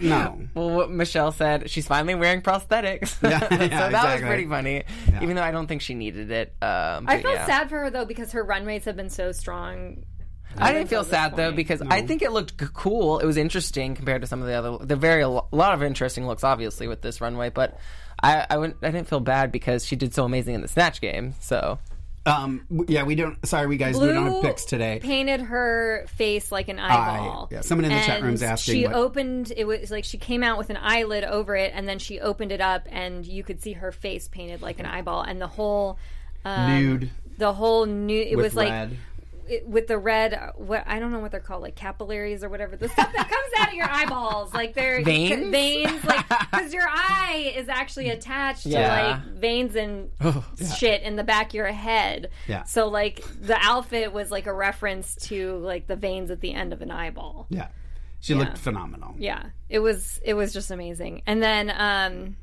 [0.00, 0.40] no.
[0.54, 3.22] Well, what Michelle said, she's finally wearing prosthetics.
[3.22, 4.12] Yeah, so that exactly.
[4.12, 4.84] was pretty funny.
[5.22, 6.54] Even though I don't think she needed it.
[6.60, 7.46] Um, I but felt yeah.
[7.46, 10.04] sad for her though because her run rates have been so strong.
[10.56, 11.56] I didn't feel until this sad though point.
[11.56, 13.18] because I think it looked c- cool.
[13.18, 14.84] It was interesting compared to some of the other.
[14.84, 17.50] The very a lot of interesting looks, obviously, with this runway.
[17.50, 17.78] But
[18.22, 21.00] I I, wouldn't, I didn't feel bad because she did so amazing in the snatch
[21.00, 21.34] game.
[21.40, 21.78] So
[22.26, 23.44] Um, yeah, we don't.
[23.46, 24.98] Sorry, we guys, we don't have Blue picks today.
[25.02, 27.48] painted her face like an eyeball.
[27.52, 30.42] yeah, someone in the chat room's asking She what- opened it was like she came
[30.42, 33.60] out with an eyelid over it, and then she opened it up, and you could
[33.62, 35.98] see her face painted like an eyeball, and the whole
[36.46, 38.20] um, Nude the whole new.
[38.22, 38.96] It was like red.
[39.48, 40.34] It, with the red.
[40.34, 42.76] uh, What I don't know what they're called, like capillaries or whatever.
[42.76, 45.50] The stuff that comes out of your eyeballs, like they're Veins?
[45.50, 48.82] veins, like because your eye is actually attached Yeah.
[48.82, 50.10] to like veins and
[50.78, 52.30] shit in the back of your head.
[52.48, 52.64] Yeah.
[52.64, 56.72] So like the outfit was like a reference to like the veins at the end
[56.72, 57.46] of an eyeball.
[57.50, 57.68] Yeah,
[58.20, 59.14] she looked phenomenal.
[59.18, 59.44] Yeah.
[59.68, 61.22] It was it was just amazing.
[61.26, 62.36] And then um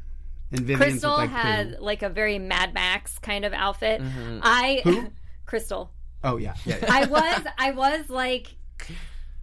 [0.51, 1.83] And Crystal like had poo.
[1.83, 4.01] like a very Mad Max kind of outfit.
[4.03, 5.09] I
[5.45, 5.91] Crystal.
[6.23, 6.77] Oh yeah, yeah.
[6.81, 6.93] yeah.
[6.93, 8.55] I was I was like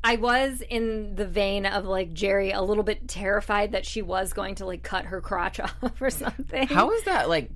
[0.04, 4.32] I was in the vein of like Geri a little bit terrified that she was
[4.32, 6.68] going to like cut her crotch off or something.
[6.68, 7.50] how is that like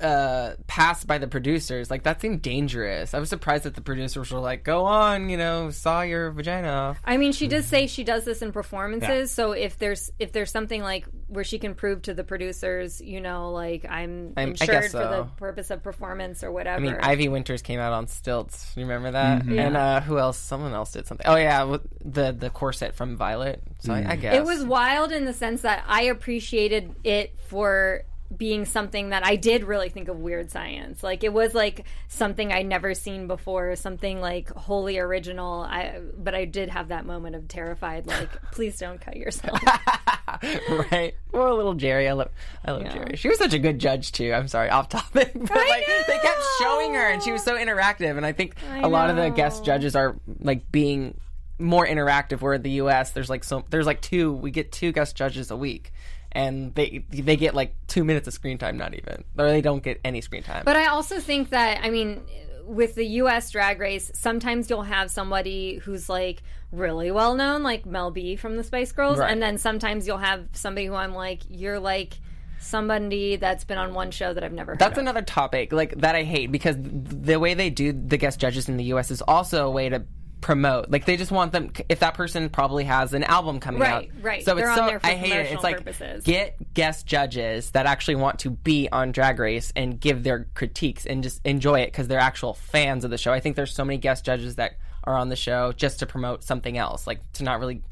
[0.00, 1.90] uh passed by the producers?
[1.90, 3.14] Like that seemed dangerous.
[3.14, 6.68] I was surprised that the producers were like, "Go on, you know, saw your vagina
[6.68, 9.30] off." I mean, she does say she does this in performances.
[9.30, 13.20] So if there's if there's something like where she can prove to the producers, you
[13.20, 16.76] know, like I'm, I'm- I insured guess for the purpose of performance or whatever.
[16.76, 18.72] I mean, Ivy Winters came out on stilts.
[18.76, 19.42] You remember that?
[19.42, 19.58] Mm-hmm.
[19.58, 20.38] And uh, who else?
[20.38, 21.26] Someone else did something.
[21.26, 23.62] Oh yeah, the the corset from Violet.
[23.80, 28.02] So I, I guess it was wild in the sense that I appreciated it for
[28.38, 31.02] being something that I did really think of weird science.
[31.02, 35.60] Like it was like something I'd never seen before, something like wholly original.
[35.62, 39.58] I but I did have that moment of terrified, like please don't cut yourself.
[40.90, 41.14] right.
[41.32, 42.08] Poor little Geri.
[42.08, 42.30] I love
[42.64, 42.94] I love Yeah.
[42.94, 43.16] Geri.
[43.16, 44.32] She was such a good judge too.
[44.32, 45.32] I'm sorry, off topic.
[45.34, 48.88] But like they kept showing her and she was so interactive and I think a
[48.88, 51.18] lot of the guest judges are like being
[51.58, 54.90] more interactive where in the US there's like so there's like two we get two
[54.90, 55.92] guest judges a week
[56.34, 59.82] and they they get like 2 minutes of screen time not even or they don't
[59.82, 60.62] get any screen time.
[60.64, 62.22] But I also think that I mean
[62.66, 66.42] with the US drag race, sometimes you'll have somebody who's like
[66.72, 69.30] really well known, like Mel B from the Spice Girls, Right.
[69.30, 72.14] and then sometimes you'll have somebody who I'm like, you're like
[72.58, 75.02] somebody that's been on one show that I've never heard That's of.
[75.02, 78.68] another topic like that I hate because th- the way they do the guest judges
[78.68, 79.10] in the U.S.
[79.10, 80.02] is also a way to
[80.44, 80.90] promote.
[80.90, 84.02] Like they just want them if that person probably has an album coming out.
[84.02, 84.44] Right, right.
[84.44, 85.52] So They're it's on so there for I hate it.
[85.52, 86.22] It's like purposes.
[86.22, 91.06] get guest judges that actually want to be on Drag Race and give their critiques
[91.06, 93.32] and just enjoy it because they're actual fans of the show.
[93.32, 94.72] I think there's so many guest judges that
[95.04, 97.82] are on the show just to promote something else, like to not really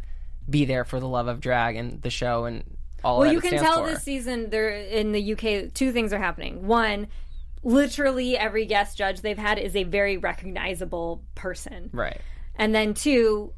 [0.51, 2.65] be there for the love of drag and the show and
[3.03, 3.89] all Well, that you can tell for.
[3.89, 6.67] this season there in the UK two things are happening.
[6.67, 7.09] One,
[7.63, 11.89] literally every guest judge they've had is a very recognizable person.
[11.95, 12.21] Right.
[12.57, 13.53] And then two,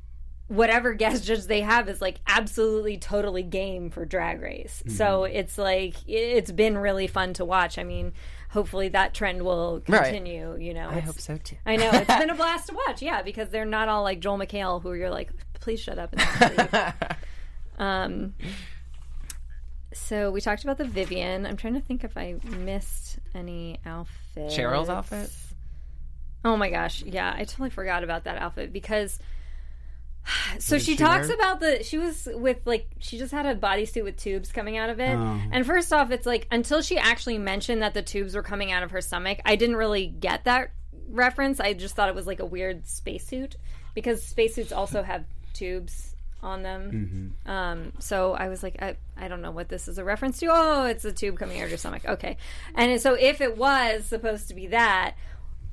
[0.48, 4.82] whatever guest judge they have is like absolutely totally game for drag race.
[4.86, 4.96] Mm-hmm.
[4.96, 7.78] So it's like it's been really fun to watch.
[7.78, 8.12] I mean,
[8.50, 10.04] hopefully that trend will Right.
[10.04, 10.88] continue, you know.
[10.88, 11.56] I hope so too.
[11.66, 14.38] I know it's been a blast to watch, yeah, because they're not all like Joel
[14.38, 16.12] McHale, who you're like, please shut up.
[16.12, 17.14] And let me sleep."
[17.78, 18.34] um,
[19.92, 21.46] so we talked about the Vivienne.
[21.46, 24.56] I'm trying to think if I missed any outfits.
[24.56, 25.30] Cheryl's outfit?
[26.44, 29.18] Oh my gosh, yeah, I totally forgot about that outfit because.
[30.58, 31.36] So she, she talks wear?
[31.36, 34.88] about the she was with like she just had a bodysuit with tubes coming out
[34.88, 35.14] of it.
[35.14, 35.40] Oh.
[35.52, 38.82] And first off, it's like until she actually mentioned that the tubes were coming out
[38.82, 40.70] of her stomach, I didn't really get that
[41.10, 41.60] reference.
[41.60, 43.56] I just thought it was like a weird spacesuit
[43.94, 47.34] because spacesuits also have tubes on them.
[47.46, 50.48] Um, so I was like, I, I don't know what this is a reference to.
[50.50, 52.04] Oh, it's a tube coming out of your stomach.
[52.06, 52.36] Okay.
[52.74, 55.14] And so if it was supposed to be that,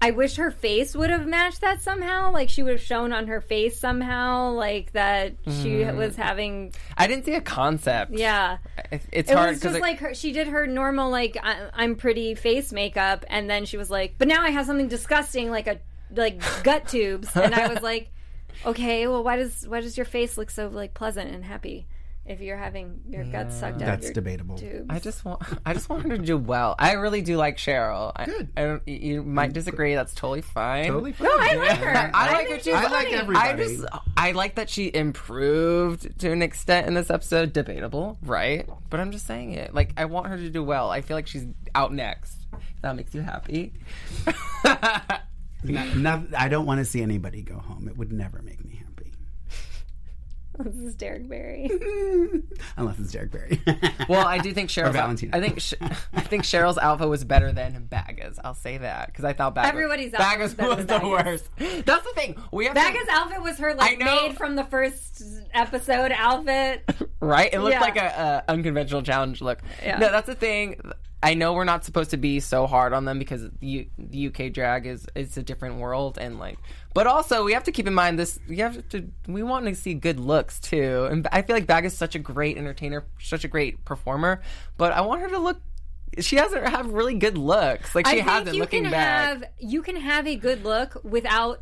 [0.04, 2.32] I wish her face would have matched that somehow.
[2.32, 5.96] Like she would have shown on her face somehow, like that she mm-hmm.
[5.98, 6.74] was having.
[6.98, 8.12] I didn't see a concept.
[8.14, 8.58] Yeah.
[8.92, 11.96] It- It's It hard was just like her, she did her normal like I, I'm
[11.96, 15.68] pretty face makeup, and then she was like, "But now I have something disgusting like
[15.68, 15.80] a
[16.14, 18.10] like gut tubes," and I was like,
[18.66, 21.86] "Okay, well, why does why does your face look so like pleasant and happy?"
[22.26, 24.58] If you're having your guts uh, sucked out That's of your debatable.
[24.58, 24.86] tubes.
[24.90, 26.76] I just want I just want her to do well.
[26.78, 28.12] I really do like Cheryl.
[28.16, 28.50] I, Good.
[28.56, 29.96] I don't, you might disagree.
[29.96, 30.88] That's totally fine.
[30.88, 31.28] Totally fine.
[31.28, 32.12] no, I like her.
[32.14, 32.64] I like think her too.
[32.64, 33.14] she's I like funny.
[33.16, 33.50] everybody.
[33.50, 33.86] I just
[34.18, 37.54] I like that she improved to an extent in this episode.
[37.54, 38.70] Debatable, right?
[38.90, 39.74] But I'm just saying it.
[39.74, 40.90] Like I want her to do well.
[40.92, 42.38] I feel like she's out next.
[42.54, 43.74] If that makes you happy.
[45.64, 47.88] No, no, I don't want to see anybody go home.
[47.88, 48.81] It would never make me happy.
[50.64, 51.70] This is Derrick Barry.
[52.78, 53.62] Unless it's Derrick Barry.
[54.10, 54.94] well, I do think Cheryl's.
[54.94, 55.36] Valentina.
[55.36, 55.74] I think Sh-
[56.14, 58.40] I think Cheryl's outfit was better than Baga's.
[58.44, 61.50] I'll say that because I thought Baga, Everybody's outfit was Baga's better was the Baga's.
[61.58, 61.86] worst.
[61.86, 62.36] That's the thing.
[62.52, 64.28] We have Baga's to, outfit was her like I know.
[64.28, 66.84] made from the first episode outfit.
[67.20, 67.52] right?
[67.54, 67.80] It looked Yeah.
[67.82, 69.60] like a, a unconventional challenge look.
[69.84, 69.98] Yeah.
[69.98, 70.80] No, that's the thing.
[71.24, 74.52] I know we're not supposed to be so hard on them because the, the UK
[74.52, 76.58] drag is it's a different world and like,
[76.94, 78.40] but also we have to keep in mind this.
[78.50, 81.86] We have to we want to see good looks too, and I feel like Bag
[81.86, 84.42] is such a great entertainer, such a great performer,
[84.78, 85.62] but I want her to look.
[86.20, 87.96] She hasn't have really good looks.
[87.96, 89.28] Like she I hasn't looking can back.
[89.28, 91.62] have you can have a good look without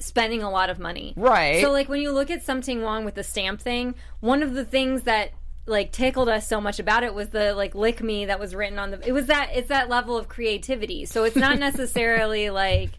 [0.00, 1.14] spending a lot of money.
[1.16, 1.62] Right.
[1.62, 4.54] So like when you look at Sum Ting Wong with the stamp thing, one of
[4.54, 5.32] the things that
[5.68, 8.78] like tickled us so much about it was the like lick me that was written
[8.78, 11.04] on the it was that it's that level of creativity.
[11.04, 12.90] So it's not necessarily like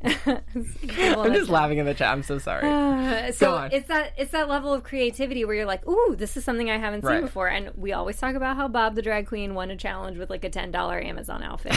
[0.04, 2.12] I'm just laughing in the chat.
[2.12, 2.68] I'm so sorry.
[3.08, 6.44] Uh, so it's that it's that level of creativity where you're like, ooh, this is
[6.44, 7.22] something I haven't seen Right.
[7.22, 7.48] before.
[7.48, 10.44] And we always talk about how Bob the drag queen won a challenge with like
[10.44, 11.74] a ten dollar Amazon outfit.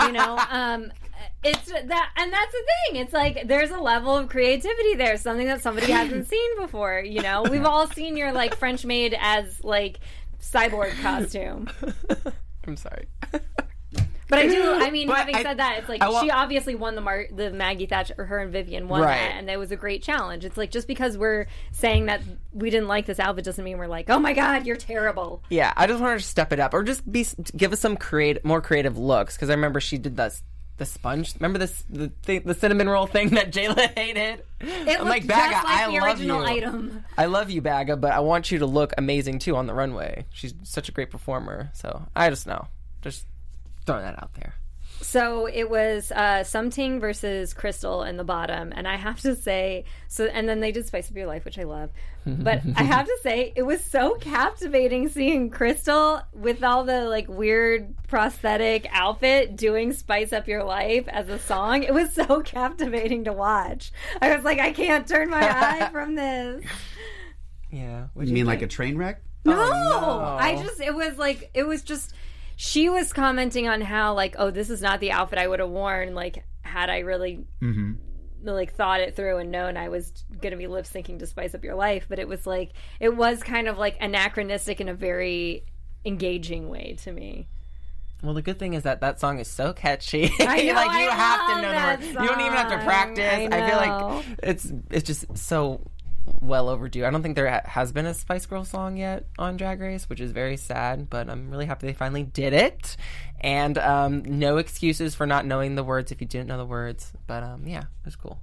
[0.00, 0.92] you know, um,
[1.42, 3.00] it's that, and that's the thing.
[3.00, 6.98] It's like there's a level of creativity there, something that somebody hasn't seen before.
[7.00, 10.00] You know, we've all seen your like French maid as like
[10.40, 11.70] cyborg costume.
[12.66, 13.06] I'm sorry.
[14.28, 14.72] But I do.
[14.72, 17.26] I mean, But having I- said that, it's like I she obviously won the Mar-
[17.30, 19.16] the Maggie Thatcher, or her and Vivienne won Right.
[19.16, 20.44] that, and it was a great challenge.
[20.44, 23.86] It's like just because we're saying that we didn't like this outfit doesn't mean we're
[23.86, 25.42] like, oh my god, you're terrible.
[25.50, 27.96] Yeah, I just want her to step it up, or just be give us some
[27.96, 29.36] create more creative looks.
[29.36, 30.42] Because I remember she did this
[30.76, 31.34] the sponge.
[31.36, 34.42] Remember this the thing, the cinnamon roll thing that Jayla hated.
[34.60, 36.46] It I'm like Baga, just like I love original you.
[36.48, 37.04] item.
[37.16, 40.24] I love you, Baga, but I want you to look amazing too on the runway.
[40.32, 41.70] She's such a great performer.
[41.74, 42.66] So I just know,
[43.02, 43.26] just
[43.86, 44.54] throwing that out there.
[45.00, 49.36] So it was uh, Sum Ting versus Crystal in the bottom, and I have to
[49.36, 51.90] say, so and then they did Spice Up Your Life, which I love,
[52.24, 57.28] but I have to say it was so captivating seeing Crystal with all the like
[57.28, 61.82] weird prosthetic outfit doing Spice Up Your Life as a song.
[61.82, 63.92] It was so captivating to watch.
[64.22, 66.64] I was like, I can't turn my eye from this.
[67.70, 69.22] Yeah, What'd you mean like a train wreck?
[69.44, 70.36] No, no.
[70.38, 72.14] I just it was like it was just
[72.56, 75.70] she was commenting on how like oh this is not the outfit I would have
[75.70, 77.92] worn like had I really mm-hmm.
[78.42, 81.64] like thought it through and known I was gonna be lip syncing to Spice Up
[81.64, 85.64] Your Life, but it was like it was kind of like anachronistic in a very
[86.04, 87.48] engaging way to me.
[88.22, 90.32] Well, the good thing is that that song is so catchy.
[90.40, 92.18] I know, like you I have to know that the words.
[92.22, 93.24] You don't even have to practice.
[93.24, 95.82] I I, feel like it's it's just so
[96.40, 97.04] well overdue.
[97.04, 100.08] I don't think there ha- has been a Spice Girl song yet on Drag Race,
[100.08, 101.08] which is very sad.
[101.10, 102.96] But I'm really happy they finally did it.
[103.40, 107.12] And um, no excuses for not knowing the words if you didn't know the words.
[107.26, 108.40] But um, yeah, it was cool.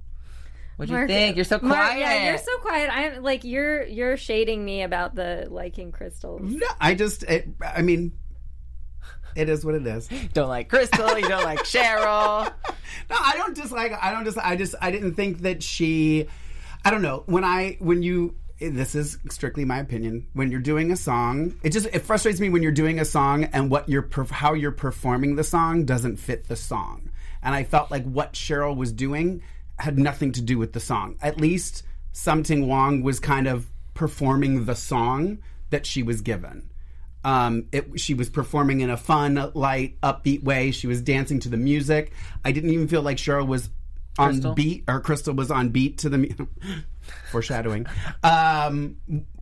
[0.76, 1.36] What do you think?
[1.36, 1.76] You're so quiet.
[1.76, 2.90] Mark, yeah, you're so quiet.
[2.90, 6.40] I'm like you're you're shading me about the liking crystals.
[6.42, 8.12] No, I just, it, I mean,
[9.34, 10.08] it is what it is.
[10.32, 11.18] don't like Crystal.
[11.18, 12.52] You don't like Cheryl.
[13.08, 13.92] No, I don't dislike.
[14.00, 14.36] I don't just.
[14.36, 14.74] I just.
[14.80, 16.28] I didn't think that she.
[16.84, 18.36] I don't know when I when you.
[18.58, 20.28] This is strictly my opinion.
[20.34, 23.44] When you're doing a song, it just it frustrates me when you're doing a song
[23.44, 27.10] and what you're how you're performing the song doesn't fit the song.
[27.42, 29.42] And I felt like what Cheryl was doing
[29.78, 31.16] had nothing to do with the song.
[31.20, 35.38] At least Sum Ting Wong was kind of performing the song
[35.70, 36.70] that she was given.
[37.24, 40.70] Um, it, she was performing in a fun, light, upbeat way.
[40.70, 42.12] She was dancing to the music.
[42.44, 43.70] I didn't even feel like Cheryl was
[44.18, 44.54] on Crystal?
[44.54, 46.46] beat, or Crystal was on beat to the mu-
[47.30, 47.86] foreshadowing.
[48.22, 48.96] Um,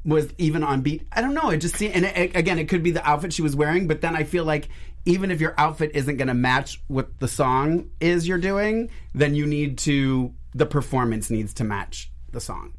[0.04, 1.06] was even on beat.
[1.12, 1.50] I don't know.
[1.50, 4.00] It just seemed, and it, again, it could be the outfit she was wearing, but
[4.00, 4.68] then I feel like
[5.04, 9.34] even if your outfit isn't going to match what the song is you're doing, then
[9.34, 12.72] you need to the performance needs to match the song.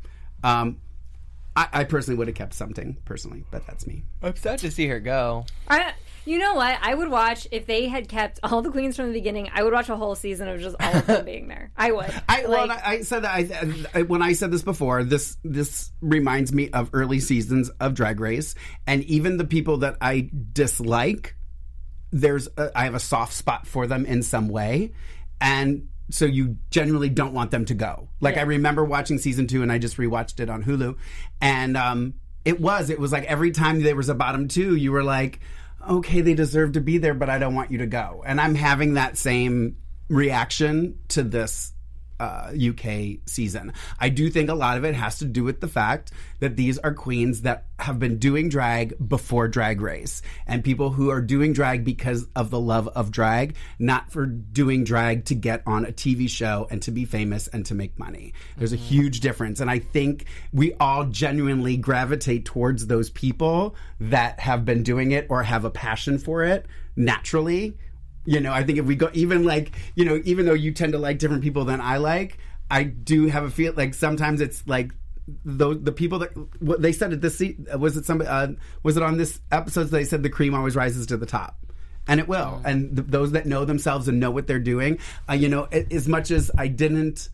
[0.43, 0.81] Um,
[1.55, 4.03] I, I personally would have kept Sum Ting personally, but that's me.
[4.21, 5.45] I'm sad to see her go.
[5.67, 5.93] I,
[6.25, 6.77] you know what?
[6.81, 9.49] I would watch if they had kept all the queens from the beginning.
[9.53, 11.71] I would watch a whole season of just all of them being there.
[11.75, 12.13] I would.
[12.29, 15.03] I well, Like, I, I said that I, I when I said this before.
[15.03, 18.55] This this reminds me of early seasons of Drag Race,
[18.85, 21.35] and even the people that I dislike,
[22.11, 24.93] there's a, I have a soft spot for them in some way,
[25.39, 28.09] and so you generally don't want them to go.
[28.19, 30.97] Like I remember watching season two, and I just rewatched it on Hulu,
[31.41, 32.13] and um,
[32.45, 32.89] It was.
[32.89, 35.39] It was like every time there was a bottom two, you were like,
[35.89, 38.23] okay, they deserve to be there, but I don't want you to go.
[38.25, 39.77] And I'm having that same
[40.09, 41.73] reaction to this
[42.21, 43.73] uh, UK season.
[43.99, 46.77] I do think a lot of it has to do with the fact that these
[46.77, 51.51] are queens that have been doing drag before Drag Race, and people who are doing
[51.51, 55.91] drag because of the love of drag, not for doing drag to get on a
[55.91, 58.33] TV show and to be famous and to make money.
[58.55, 64.39] There's a huge difference, and I think we all genuinely gravitate towards those people that
[64.39, 67.75] have been doing it or have a passion for it naturally
[68.25, 70.93] you know, I think if we go even like, you know, even though you tend
[70.93, 72.37] to like different people than I like,
[72.69, 74.91] I do have a feel like sometimes it's like
[75.45, 77.41] the the people that what they said at this
[77.77, 78.47] was it somebody uh,
[78.83, 81.57] was it on this episode they said the cream always rises to the top.
[82.07, 82.59] And it will.
[82.65, 84.97] And th- those that know themselves and know what they're doing,
[85.29, 87.29] uh, you know, a- as much as I didn't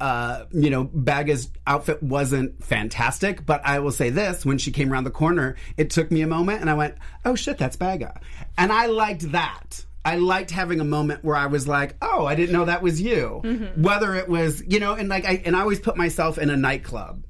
[0.00, 4.92] uh, you know, Baga's outfit wasn't fantastic, but I will say this: when she came
[4.92, 8.20] around the corner, it took me a moment, and I went, "Oh shit, that's Baga,"
[8.58, 9.84] and I liked that.
[10.04, 13.00] I liked having a moment where I was like, "Oh, I didn't know that was
[13.00, 13.82] you." Mm-hmm.
[13.82, 16.56] Whether it was, you know, and like I and I always put myself in a
[16.56, 17.24] nightclub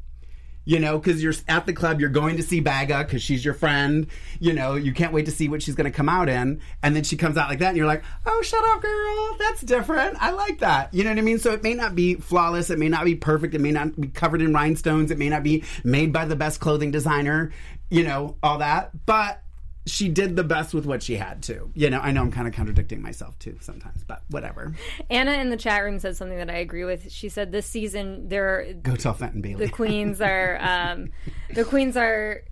[0.64, 3.54] you know, because you're at the club, you're going to see Baga because she's your
[3.54, 4.06] friend.
[4.40, 6.96] You know, you can't wait to see what she's going to come out in, and
[6.96, 9.36] then she comes out like that, and you're like, "Oh, shut up, girl!
[9.38, 10.16] That's different.
[10.20, 11.38] I like that." You know what I mean?
[11.38, 14.08] So it may not be flawless, it may not be perfect, it may not be
[14.08, 17.52] covered in rhinestones, it may not be made by the best clothing designer,
[17.90, 19.40] you know, all that, but.
[19.86, 21.70] She did the best with what she had to.
[21.74, 24.74] You know, I know I'm kind of contradicting myself too sometimes, but whatever.
[25.10, 27.12] Anna in the chat room said something that I agree with.
[27.12, 29.66] She said this season there Go tell Fenton Bailey.
[29.66, 31.10] the queens are um,
[31.54, 32.42] the queens are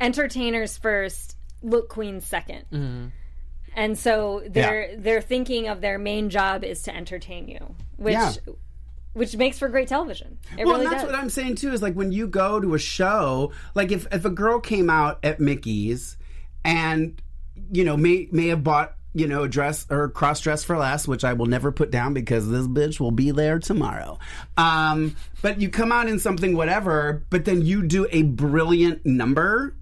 [0.00, 3.10] entertainers first, look queens 2nd
[3.76, 4.96] And so they're Yeah.
[4.98, 8.32] they're thinking of their main job is to entertain you, which Yeah.
[9.12, 10.38] which makes for great television.
[10.56, 11.12] It well, really and that's does.
[11.12, 11.72] what I'm saying too.
[11.72, 15.18] Is like when you go to a show, like if if a girl came out
[15.22, 16.16] at Mickey's
[16.64, 17.20] and
[17.70, 21.08] you know may may have bought you know a dress or cross dress for less,
[21.08, 24.18] which I will never put down because this bitch will be there tomorrow.
[24.56, 29.74] Um, but you come out in something whatever, but then you do a brilliant number.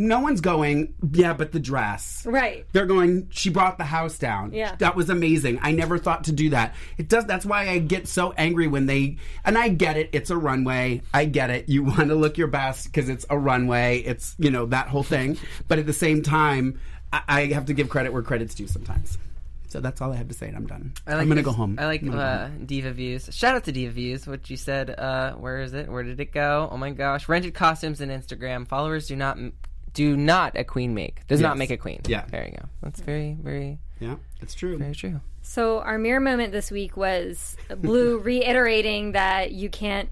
[0.00, 2.24] No one's going, yeah, but the dress.
[2.24, 2.64] right.
[2.72, 4.52] They're going, she brought the house down.
[4.52, 4.76] Yeah.
[4.78, 5.58] That was amazing.
[5.60, 6.76] I never thought to do that.
[6.98, 10.30] It does that's why I get so angry when they and I get it, it's
[10.30, 11.02] a runway.
[11.12, 11.68] I get it.
[11.68, 13.98] You want to look your best because it's a runway.
[13.98, 15.36] It's, you know, that whole thing.
[15.66, 16.78] But at the same time,
[17.12, 19.18] I, I have to give credit where credit's due sometimes.
[19.66, 20.92] So that's all I have to say and I'm done.
[21.08, 21.76] I like I'm gonna this- go home.
[21.76, 22.66] I like I'm gonna go uh, home.
[22.66, 23.28] Diva Views.
[23.32, 24.26] Shout out to Diva Views.
[24.28, 24.90] What you said.
[24.96, 25.90] Uh, where is it?
[25.90, 26.68] Where did it go?
[26.70, 27.28] Oh my gosh!
[27.28, 29.52] Rented costumes and Instagram followers do not m-
[29.98, 31.26] do not a queen make.
[31.26, 31.58] Does not Yes.
[31.58, 32.00] make a queen.
[32.06, 32.24] Yeah.
[32.30, 32.64] There you go.
[32.82, 34.78] That's very very Yeah, it's true.
[34.78, 35.20] very true.
[35.42, 40.08] So our mirror moment this week was Blu reiterating that you can't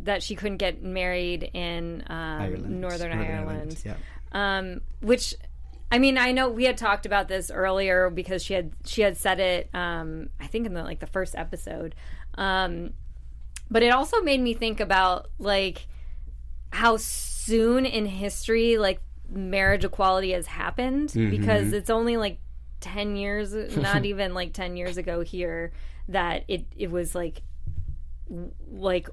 [0.00, 2.80] that she couldn't get married in um, Ireland.
[2.80, 3.80] Northern, Ireland.
[3.86, 3.94] Yeah.
[4.32, 5.34] um, which
[5.90, 9.16] I mean, I know we had talked about this earlier because she had she had
[9.16, 9.70] said it.
[9.74, 11.94] Um, I think in the like the first episode,
[12.34, 12.92] um,
[13.70, 15.86] but it also made me think about like
[16.72, 19.00] how soon in history like
[19.32, 22.38] marriage equality has happened because it's only like
[22.80, 25.72] 10 years not even like 10 years ago here
[26.08, 27.42] that it it was like
[28.70, 29.08] like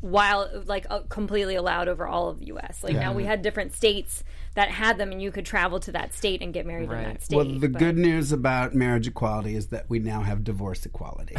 [0.00, 2.84] while like uh, completely allowed over all of the US.
[2.84, 4.22] Like now we had different states
[4.54, 7.24] that had them and you could travel to that state and get married in that
[7.24, 7.36] state.
[7.36, 11.34] Well, the but- good news about marriage equality is that we now have divorce equality.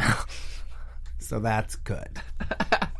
[1.18, 2.20] so that's good.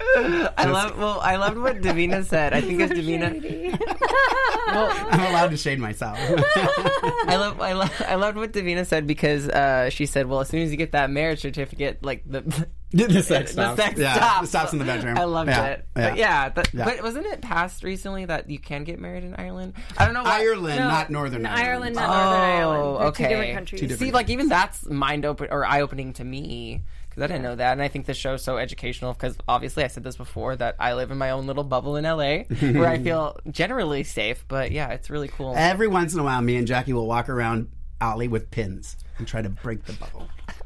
[0.16, 0.98] I love.
[0.98, 2.52] Well, I loved what Divina said.
[2.52, 3.26] I think it's Divina.
[4.66, 6.18] I'm allowed to shade myself.
[6.18, 7.60] I love.
[7.60, 8.02] I love.
[8.06, 10.92] I loved what Divina said because uh, she said, "Well, as soon as you get
[10.92, 13.82] that marriage certificate, like the the sex the stops.
[13.82, 14.48] sex yeah, stops.
[14.48, 15.18] Stops in the bedroom.
[15.18, 15.66] I loved yeah.
[15.66, 15.88] it.
[15.94, 16.84] But yeah, that, Yeah.
[16.84, 19.74] but wasn't it passed recently that you can get married in Ireland?
[19.98, 20.22] I don't know.
[20.22, 20.40] Why.
[20.42, 21.66] Ireland, No, not Northern Ireland.
[21.68, 22.82] Ireland, not Northern Ireland.
[22.82, 23.24] Oh, They're okay.
[23.24, 23.80] Two different countries.
[23.80, 26.82] Two different- See, like even that's mind open or eye opening to me
[27.14, 29.86] because I didn't know that, and I think the show's so educational because obviously I
[29.86, 32.42] said this before that I live in my own little bubble in LA
[32.72, 34.44] where I feel generally safe.
[34.48, 35.54] But yeah, it's really cool.
[35.56, 39.28] Every once in a while, me and Jackie will walk around Ollie with pins and
[39.28, 40.28] try to break the bubble.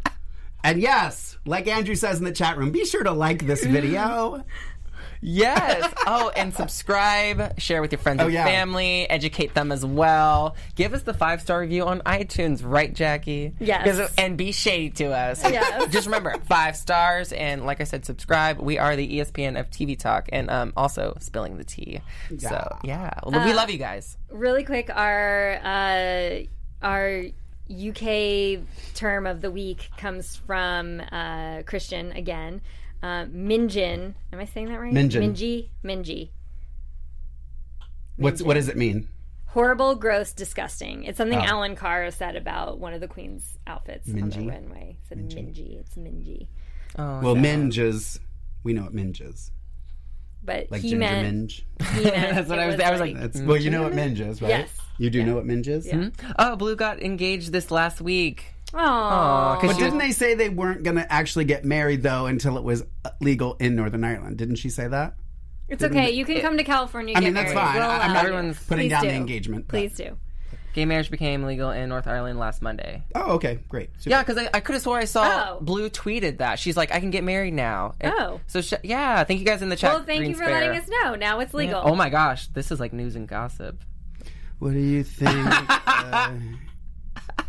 [0.64, 4.44] And yes, like Andrew says in the chat room, be sure to like this video.
[5.20, 5.92] Yes.
[6.06, 8.44] Oh, and subscribe, share with your friends and yeah.
[8.44, 10.56] family, educate them as well.
[10.74, 13.54] Give us the five star review on iTunes, right, Jackie?
[13.58, 13.84] Yes.
[13.98, 15.42] 'Cause- And be shady to us.
[15.42, 15.86] Yes.
[15.92, 18.58] Just remember, five stars, and like I said, subscribe.
[18.58, 22.00] We are the ESPN of TV Talk, and um, also spilling the tea.
[22.38, 24.16] So yeah, well, we love you guys.
[24.30, 26.40] really quick our uh,
[26.82, 27.24] our
[27.70, 28.60] UK
[28.94, 32.60] term of the week comes from uh, Christian again.
[33.02, 34.92] Uh, Minjin, am I saying that right?
[34.92, 35.22] Minjin.
[35.34, 36.30] Minji, Minji.
[38.16, 39.08] What's what does it mean?
[39.46, 41.04] Horrible, gross, disgusting.
[41.04, 41.42] It's something Oh.
[41.44, 44.96] Alan Carr said about one of the queen's outfits on the runway.
[45.00, 45.78] He said mingy.
[45.80, 46.48] It's mingy.
[46.98, 48.20] Oh, Well, minge is
[48.64, 49.50] we know what minge is.
[50.42, 51.66] But Like he ginger meant minge.
[51.94, 54.20] he meant That's what I was- I was like, That's, well, you know what minge
[54.20, 54.48] is, right?
[54.50, 54.70] Yes.
[54.98, 55.24] You do Yeah.
[55.26, 55.86] know what minge is?
[55.86, 56.10] Yeah.
[56.38, 58.46] Oh, Blu got engaged this last week.
[58.74, 58.78] Aw.
[58.78, 62.58] Aw, 'cause But didn't they say they weren't going to actually get married though until
[62.58, 62.84] it was
[63.20, 64.36] legal in Northern Ireland?
[64.36, 65.14] Didn't she say that?
[65.68, 66.10] It's okay.
[66.12, 67.14] You can come to California.
[67.16, 67.66] I mean, that's married.
[67.66, 67.74] fine.
[67.76, 68.28] We'll I- I'm not you.
[68.28, 69.08] Everyone's putting down do.
[69.08, 69.66] the engagement.
[69.68, 70.16] but- Please do.
[70.74, 73.02] Gay marriage became legal in North Ireland last Monday.
[73.14, 73.90] Oh, okay, great.
[73.98, 74.10] Super.
[74.10, 75.60] Yeah, because I, I could have swore I saw Oh.
[75.60, 76.58] Blu tweeted that.
[76.58, 77.94] She's like, I can get married now.
[78.00, 78.40] And Oh.
[78.46, 79.92] So, sh- yeah, thank you guys in the chat.
[79.94, 80.60] Well, thank Green you for Spare.
[80.60, 81.14] letting us know.
[81.16, 81.80] Now it's legal.
[81.84, 83.82] Oh my gosh, this is like news and gossip.
[84.58, 85.30] What do you think?
[85.86, 86.30] uh,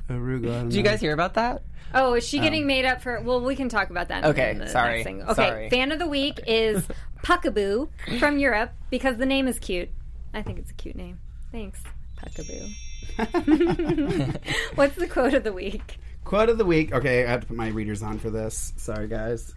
[0.10, 1.62] Arugula, Did you guys hear about that?
[1.94, 3.20] Oh, is she getting made up for?
[3.22, 4.24] Well, we can talk about that.
[4.26, 5.24] Okay, in the sorry, Next thing.
[5.24, 5.70] Okay, sorry.
[5.70, 6.88] fan of the week is
[7.24, 7.90] Puckaboo
[8.20, 9.90] from Europe because the name is cute.
[10.34, 11.20] I think it's a cute name.
[11.52, 11.82] Thanks,
[12.18, 12.72] Puckaboo.
[14.76, 15.98] What's the quote of the week?
[16.26, 16.94] Quote of the week.
[16.94, 18.74] Okay, I have to put my readers on for this.
[18.78, 19.54] Sorry, guys.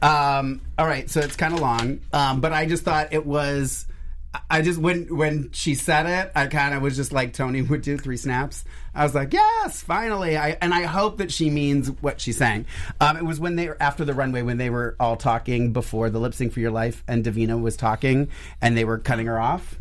[0.00, 3.86] Um, all right, so it's kind of long, um, but I just thought it was.
[4.50, 7.82] I just when when she said it, I kind of was just like Tony would
[7.82, 8.64] do three snaps.
[8.94, 10.36] I was like, yes, finally.
[10.36, 12.66] I and I hope that she means what she's saying.
[13.00, 16.10] Um, it was when they were after the runway when they were all talking before
[16.10, 18.28] the lip sync for your life, and Divina was talking,
[18.60, 19.76] and they were cutting her off,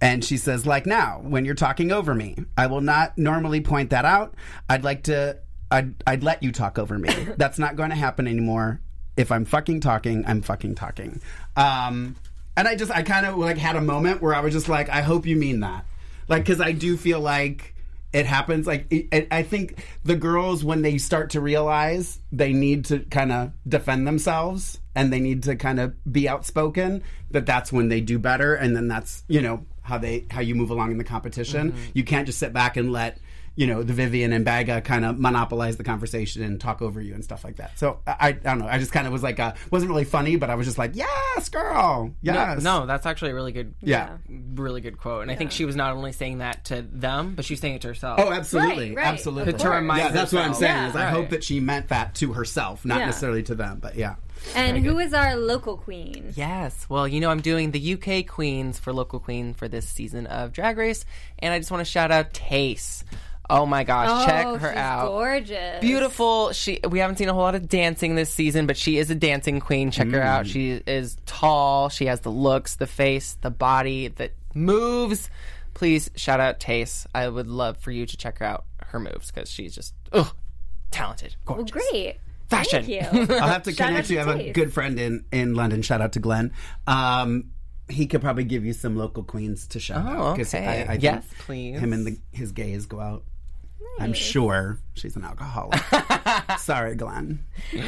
[0.00, 3.90] and she says, like now, when you're talking over me, I will not normally point
[3.90, 4.34] that out.
[4.68, 5.38] I'd like to.
[5.70, 7.08] I'd, I'd let you talk over me.
[7.36, 8.80] That's not going to happen anymore.
[9.16, 11.20] If I'm fucking talking, I'm fucking talking.
[11.56, 12.14] Um,
[12.56, 14.88] and I just, I kind of like had a moment where I was just like,
[14.88, 15.84] I hope you mean that.
[16.28, 17.74] Like, cause I do feel like
[18.12, 18.66] it happens.
[18.66, 23.00] Like, it, it, I think the girls, when they start to realize they need to
[23.00, 27.88] kind of defend themselves and they need to kind of be outspoken, that that's when
[27.88, 28.54] they do better.
[28.54, 31.72] And then that's, you know, how they, how you move along in the competition.
[31.72, 31.90] Mm-hmm.
[31.94, 33.18] You can't just sit back and let,
[33.56, 37.14] you know, the Vivienne and Baga kind of monopolize the conversation and talk over you
[37.14, 37.78] and stuff like that.
[37.78, 38.68] So I, I don't know.
[38.68, 40.92] I just kind of was like, uh, wasn't really funny, but I was just like,
[40.94, 42.62] yes, girl, yes.
[42.62, 44.18] No, that's actually a really good, Yeah.
[44.28, 45.22] really good quote.
[45.22, 47.80] And I think she was not only saying that to them, but she's saying it
[47.82, 48.20] to herself.
[48.22, 49.06] Oh, absolutely, Right, right.
[49.06, 49.54] absolutely.
[49.54, 50.72] Of To remind yeah, that's what I'm saying.
[50.76, 50.88] Yeah.
[50.90, 51.10] Is I Right.
[51.10, 53.06] hope that she meant that to herself, not Yeah.
[53.06, 53.78] necessarily to them.
[53.80, 54.16] But yeah,
[54.54, 56.32] And who is our local queen?
[56.36, 56.86] Yes.
[56.90, 60.52] Well, you know, I'm doing the UK queens for local queen for this season of
[60.52, 61.04] Drag Race,
[61.38, 63.02] and I just want to shout out Tace.
[63.48, 65.08] Oh my gosh, Oh, check her she's out.
[65.08, 65.80] Gorgeous.
[65.80, 66.52] Beautiful.
[66.52, 66.80] She.
[66.88, 69.60] We haven't seen a whole lot of dancing this season, but she is a dancing
[69.60, 69.90] queen.
[69.90, 70.46] Check her out.
[70.46, 71.88] She is tall.
[71.88, 75.30] She has the looks, the face, the body that moves.
[75.74, 77.06] Please shout out Tace.
[77.14, 78.64] I would love for you to check her out.
[78.86, 80.32] Her moves because she's just ugh,
[80.90, 81.72] talented, Well, gorgeous.
[81.90, 82.16] great.
[82.48, 82.84] Fashion.
[82.84, 83.34] Thank you.
[83.36, 84.20] I'll have to Shout connect out you.
[84.20, 85.82] I have a good friend in in London.
[85.82, 86.52] Shout out to Glenn.
[86.86, 87.50] Um,
[87.88, 90.36] he could probably give you some local queens to shout Oh, out.
[90.36, 90.64] 'cause okay.
[90.66, 91.78] I, I think Yes, please.
[91.78, 93.24] Him and the, his gays go out.
[93.98, 95.80] I'm sure she's an alcoholic.
[96.58, 97.40] Sorry, Glenn.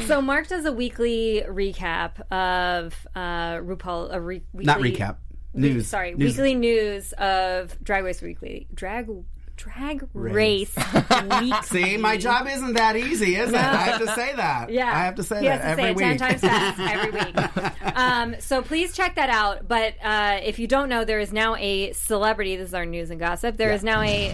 [0.07, 4.13] So Mark does a weekly recap of uh, RuPaul.
[4.13, 5.17] A re- weekly, Not recap.
[5.53, 5.87] News.
[5.87, 6.31] Sorry, News.
[6.37, 8.67] weekly news of Drag Race Weekly.
[8.73, 9.07] Drag
[9.55, 10.73] Drag Race.
[10.75, 11.51] Weekly.
[11.63, 13.55] See, my job isn't that easy, is it?
[13.55, 14.69] I have to say that.
[14.71, 16.05] Yeah, I have to say he that every say it week.
[16.05, 17.97] ten times fast every week.
[17.97, 19.67] Um, so please check that out.
[19.67, 22.55] But uh, if you don't know, there is now a celebrity.
[22.55, 23.57] This is our news and gossip.
[23.57, 24.33] There is now a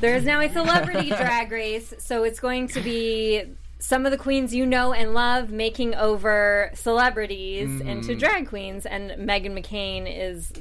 [0.00, 1.92] there is now a celebrity drag race.
[1.98, 3.44] So it's going to be
[3.78, 7.88] some of the queens you know and love making over celebrities Mm-hmm.
[7.88, 10.52] into drag queens, and Meghan McCain is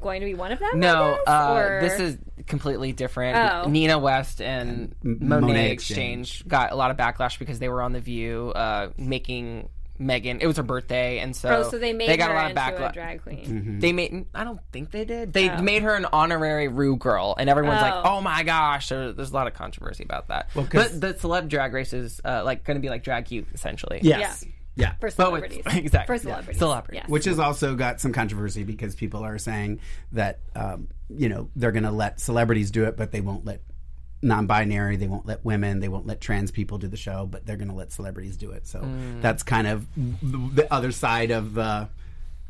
[0.00, 0.80] going to be one of them.
[0.80, 1.34] No, guess?
[1.34, 3.36] uh, Or- this is completely different.
[3.36, 3.68] Oh.
[3.68, 6.28] Nina West and, M- Monet, Monét X Change.
[6.30, 6.48] Exchange.
[6.48, 9.68] got a lot of backlash because they were on The View uh, making
[9.98, 10.38] Meghan.
[10.40, 12.50] It was her birthday, and so Oh, so they made got her a lot of
[12.50, 12.92] into backlash.
[12.94, 13.44] drag queen.
[13.46, 13.80] Mm-hmm.
[13.80, 14.26] They made.
[14.34, 15.32] I don't think they did.
[15.32, 15.62] They Oh.
[15.62, 18.16] made her an honorary Ru girl, and everyone's like, Oh.
[18.16, 20.50] "Oh my gosh!" There, there's a lot of controversy about that.
[20.54, 23.30] Well, 'cause- but the celeb drag race is uh, like going to be like drag
[23.30, 24.00] you essentially.
[24.02, 24.44] Yes.
[24.78, 24.92] Yeah.
[25.00, 25.64] For But with- celebrities.
[25.74, 26.16] exactly.
[26.18, 26.58] For celebrities.
[26.58, 27.00] Celebrities.
[27.02, 27.08] Yes.
[27.08, 29.80] Which has also got some controversy because people are saying
[30.12, 33.62] that, um, you know, they're going to let celebrities do it, but they won't let
[34.22, 37.56] non-binary, they won't let women, they won't let trans people do the show, but they're
[37.56, 38.66] going to let celebrities do it.
[38.66, 39.20] So Mm.
[39.22, 41.88] that's kind of the, the other side of the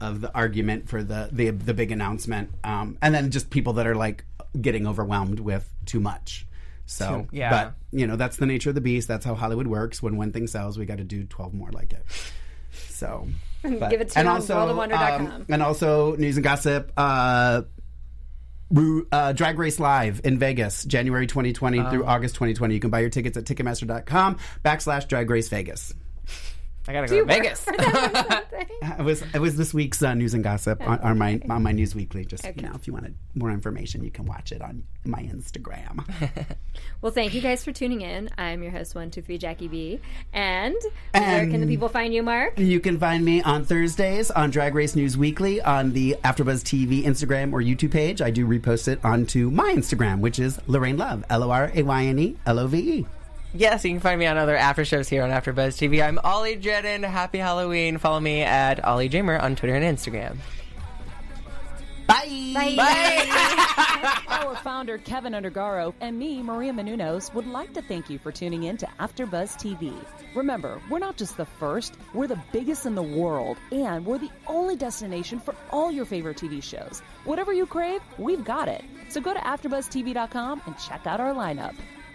[0.01, 2.51] of the argument for the the, the big announcement.
[2.65, 4.25] Um, and then just people that are like
[4.61, 6.47] getting overwhelmed with too much.
[6.89, 7.51] So, Too- yeah.
[7.51, 9.09] but you know, that's the nature of the beast.
[9.09, 10.03] That's how Hollywood works.
[10.03, 12.05] When one thing sells, we got to do 12 more like it.
[12.71, 13.27] So,
[13.63, 16.93] but- Give it to and you on also, um, and also news and gossip.
[16.97, 17.67] Uh, Ru-
[19.13, 22.75] uh, Drag Race Live in Vegas, January 2020 through August 2020.
[22.75, 25.95] You can buy your tickets at Ticketmaster.com backslash Drag Race Vegas.
[26.89, 27.61] I gotta go to Vegas.
[27.65, 28.67] for them or something?
[28.99, 31.73] It was it was this week's uh, news and gossip on, on my on my
[31.73, 32.25] news weekly.
[32.25, 32.55] Just Okay.
[32.57, 36.05] you know, if you wanted more information, you can watch it on my Instagram.
[37.03, 38.31] Well, thank you guys for tuning in.
[38.39, 40.01] I'm your host, one two three Jackie B.
[40.33, 40.75] And,
[41.13, 42.59] where can the people find you, Mark?
[42.59, 47.05] You can find me on Thursdays on Drag Race News Weekly on the AfterBuzz TV
[47.05, 48.21] Instagram or YouTube page.
[48.23, 51.83] I do repost it onto my Instagram, which is Lorayne Love, L O R A
[51.83, 53.07] Y N E L O V E.
[53.59, 56.07] Yes, you can find me on other after shows here on AfterBuzz TV.
[56.07, 57.03] I'm Ollie Jedden.
[57.03, 57.97] Happy Halloween.
[57.97, 60.37] Follow me at Ollie Jamer on Twitter and Instagram.
[62.07, 63.25] Bye.
[64.29, 68.65] Our founder, Keven Undergaro, and me, Maria Menounos, would like to thank you for tuning
[68.65, 69.95] in to AfterBuzz TV.
[70.35, 74.31] Remember, we're not just the first, we're the biggest in the world, and we're the
[74.47, 77.01] only destination for all your favorite TV shows.
[77.25, 78.85] Whatever you crave, we've got it.
[79.09, 81.75] So go to AfterBuzzTV.com and check out our lineup.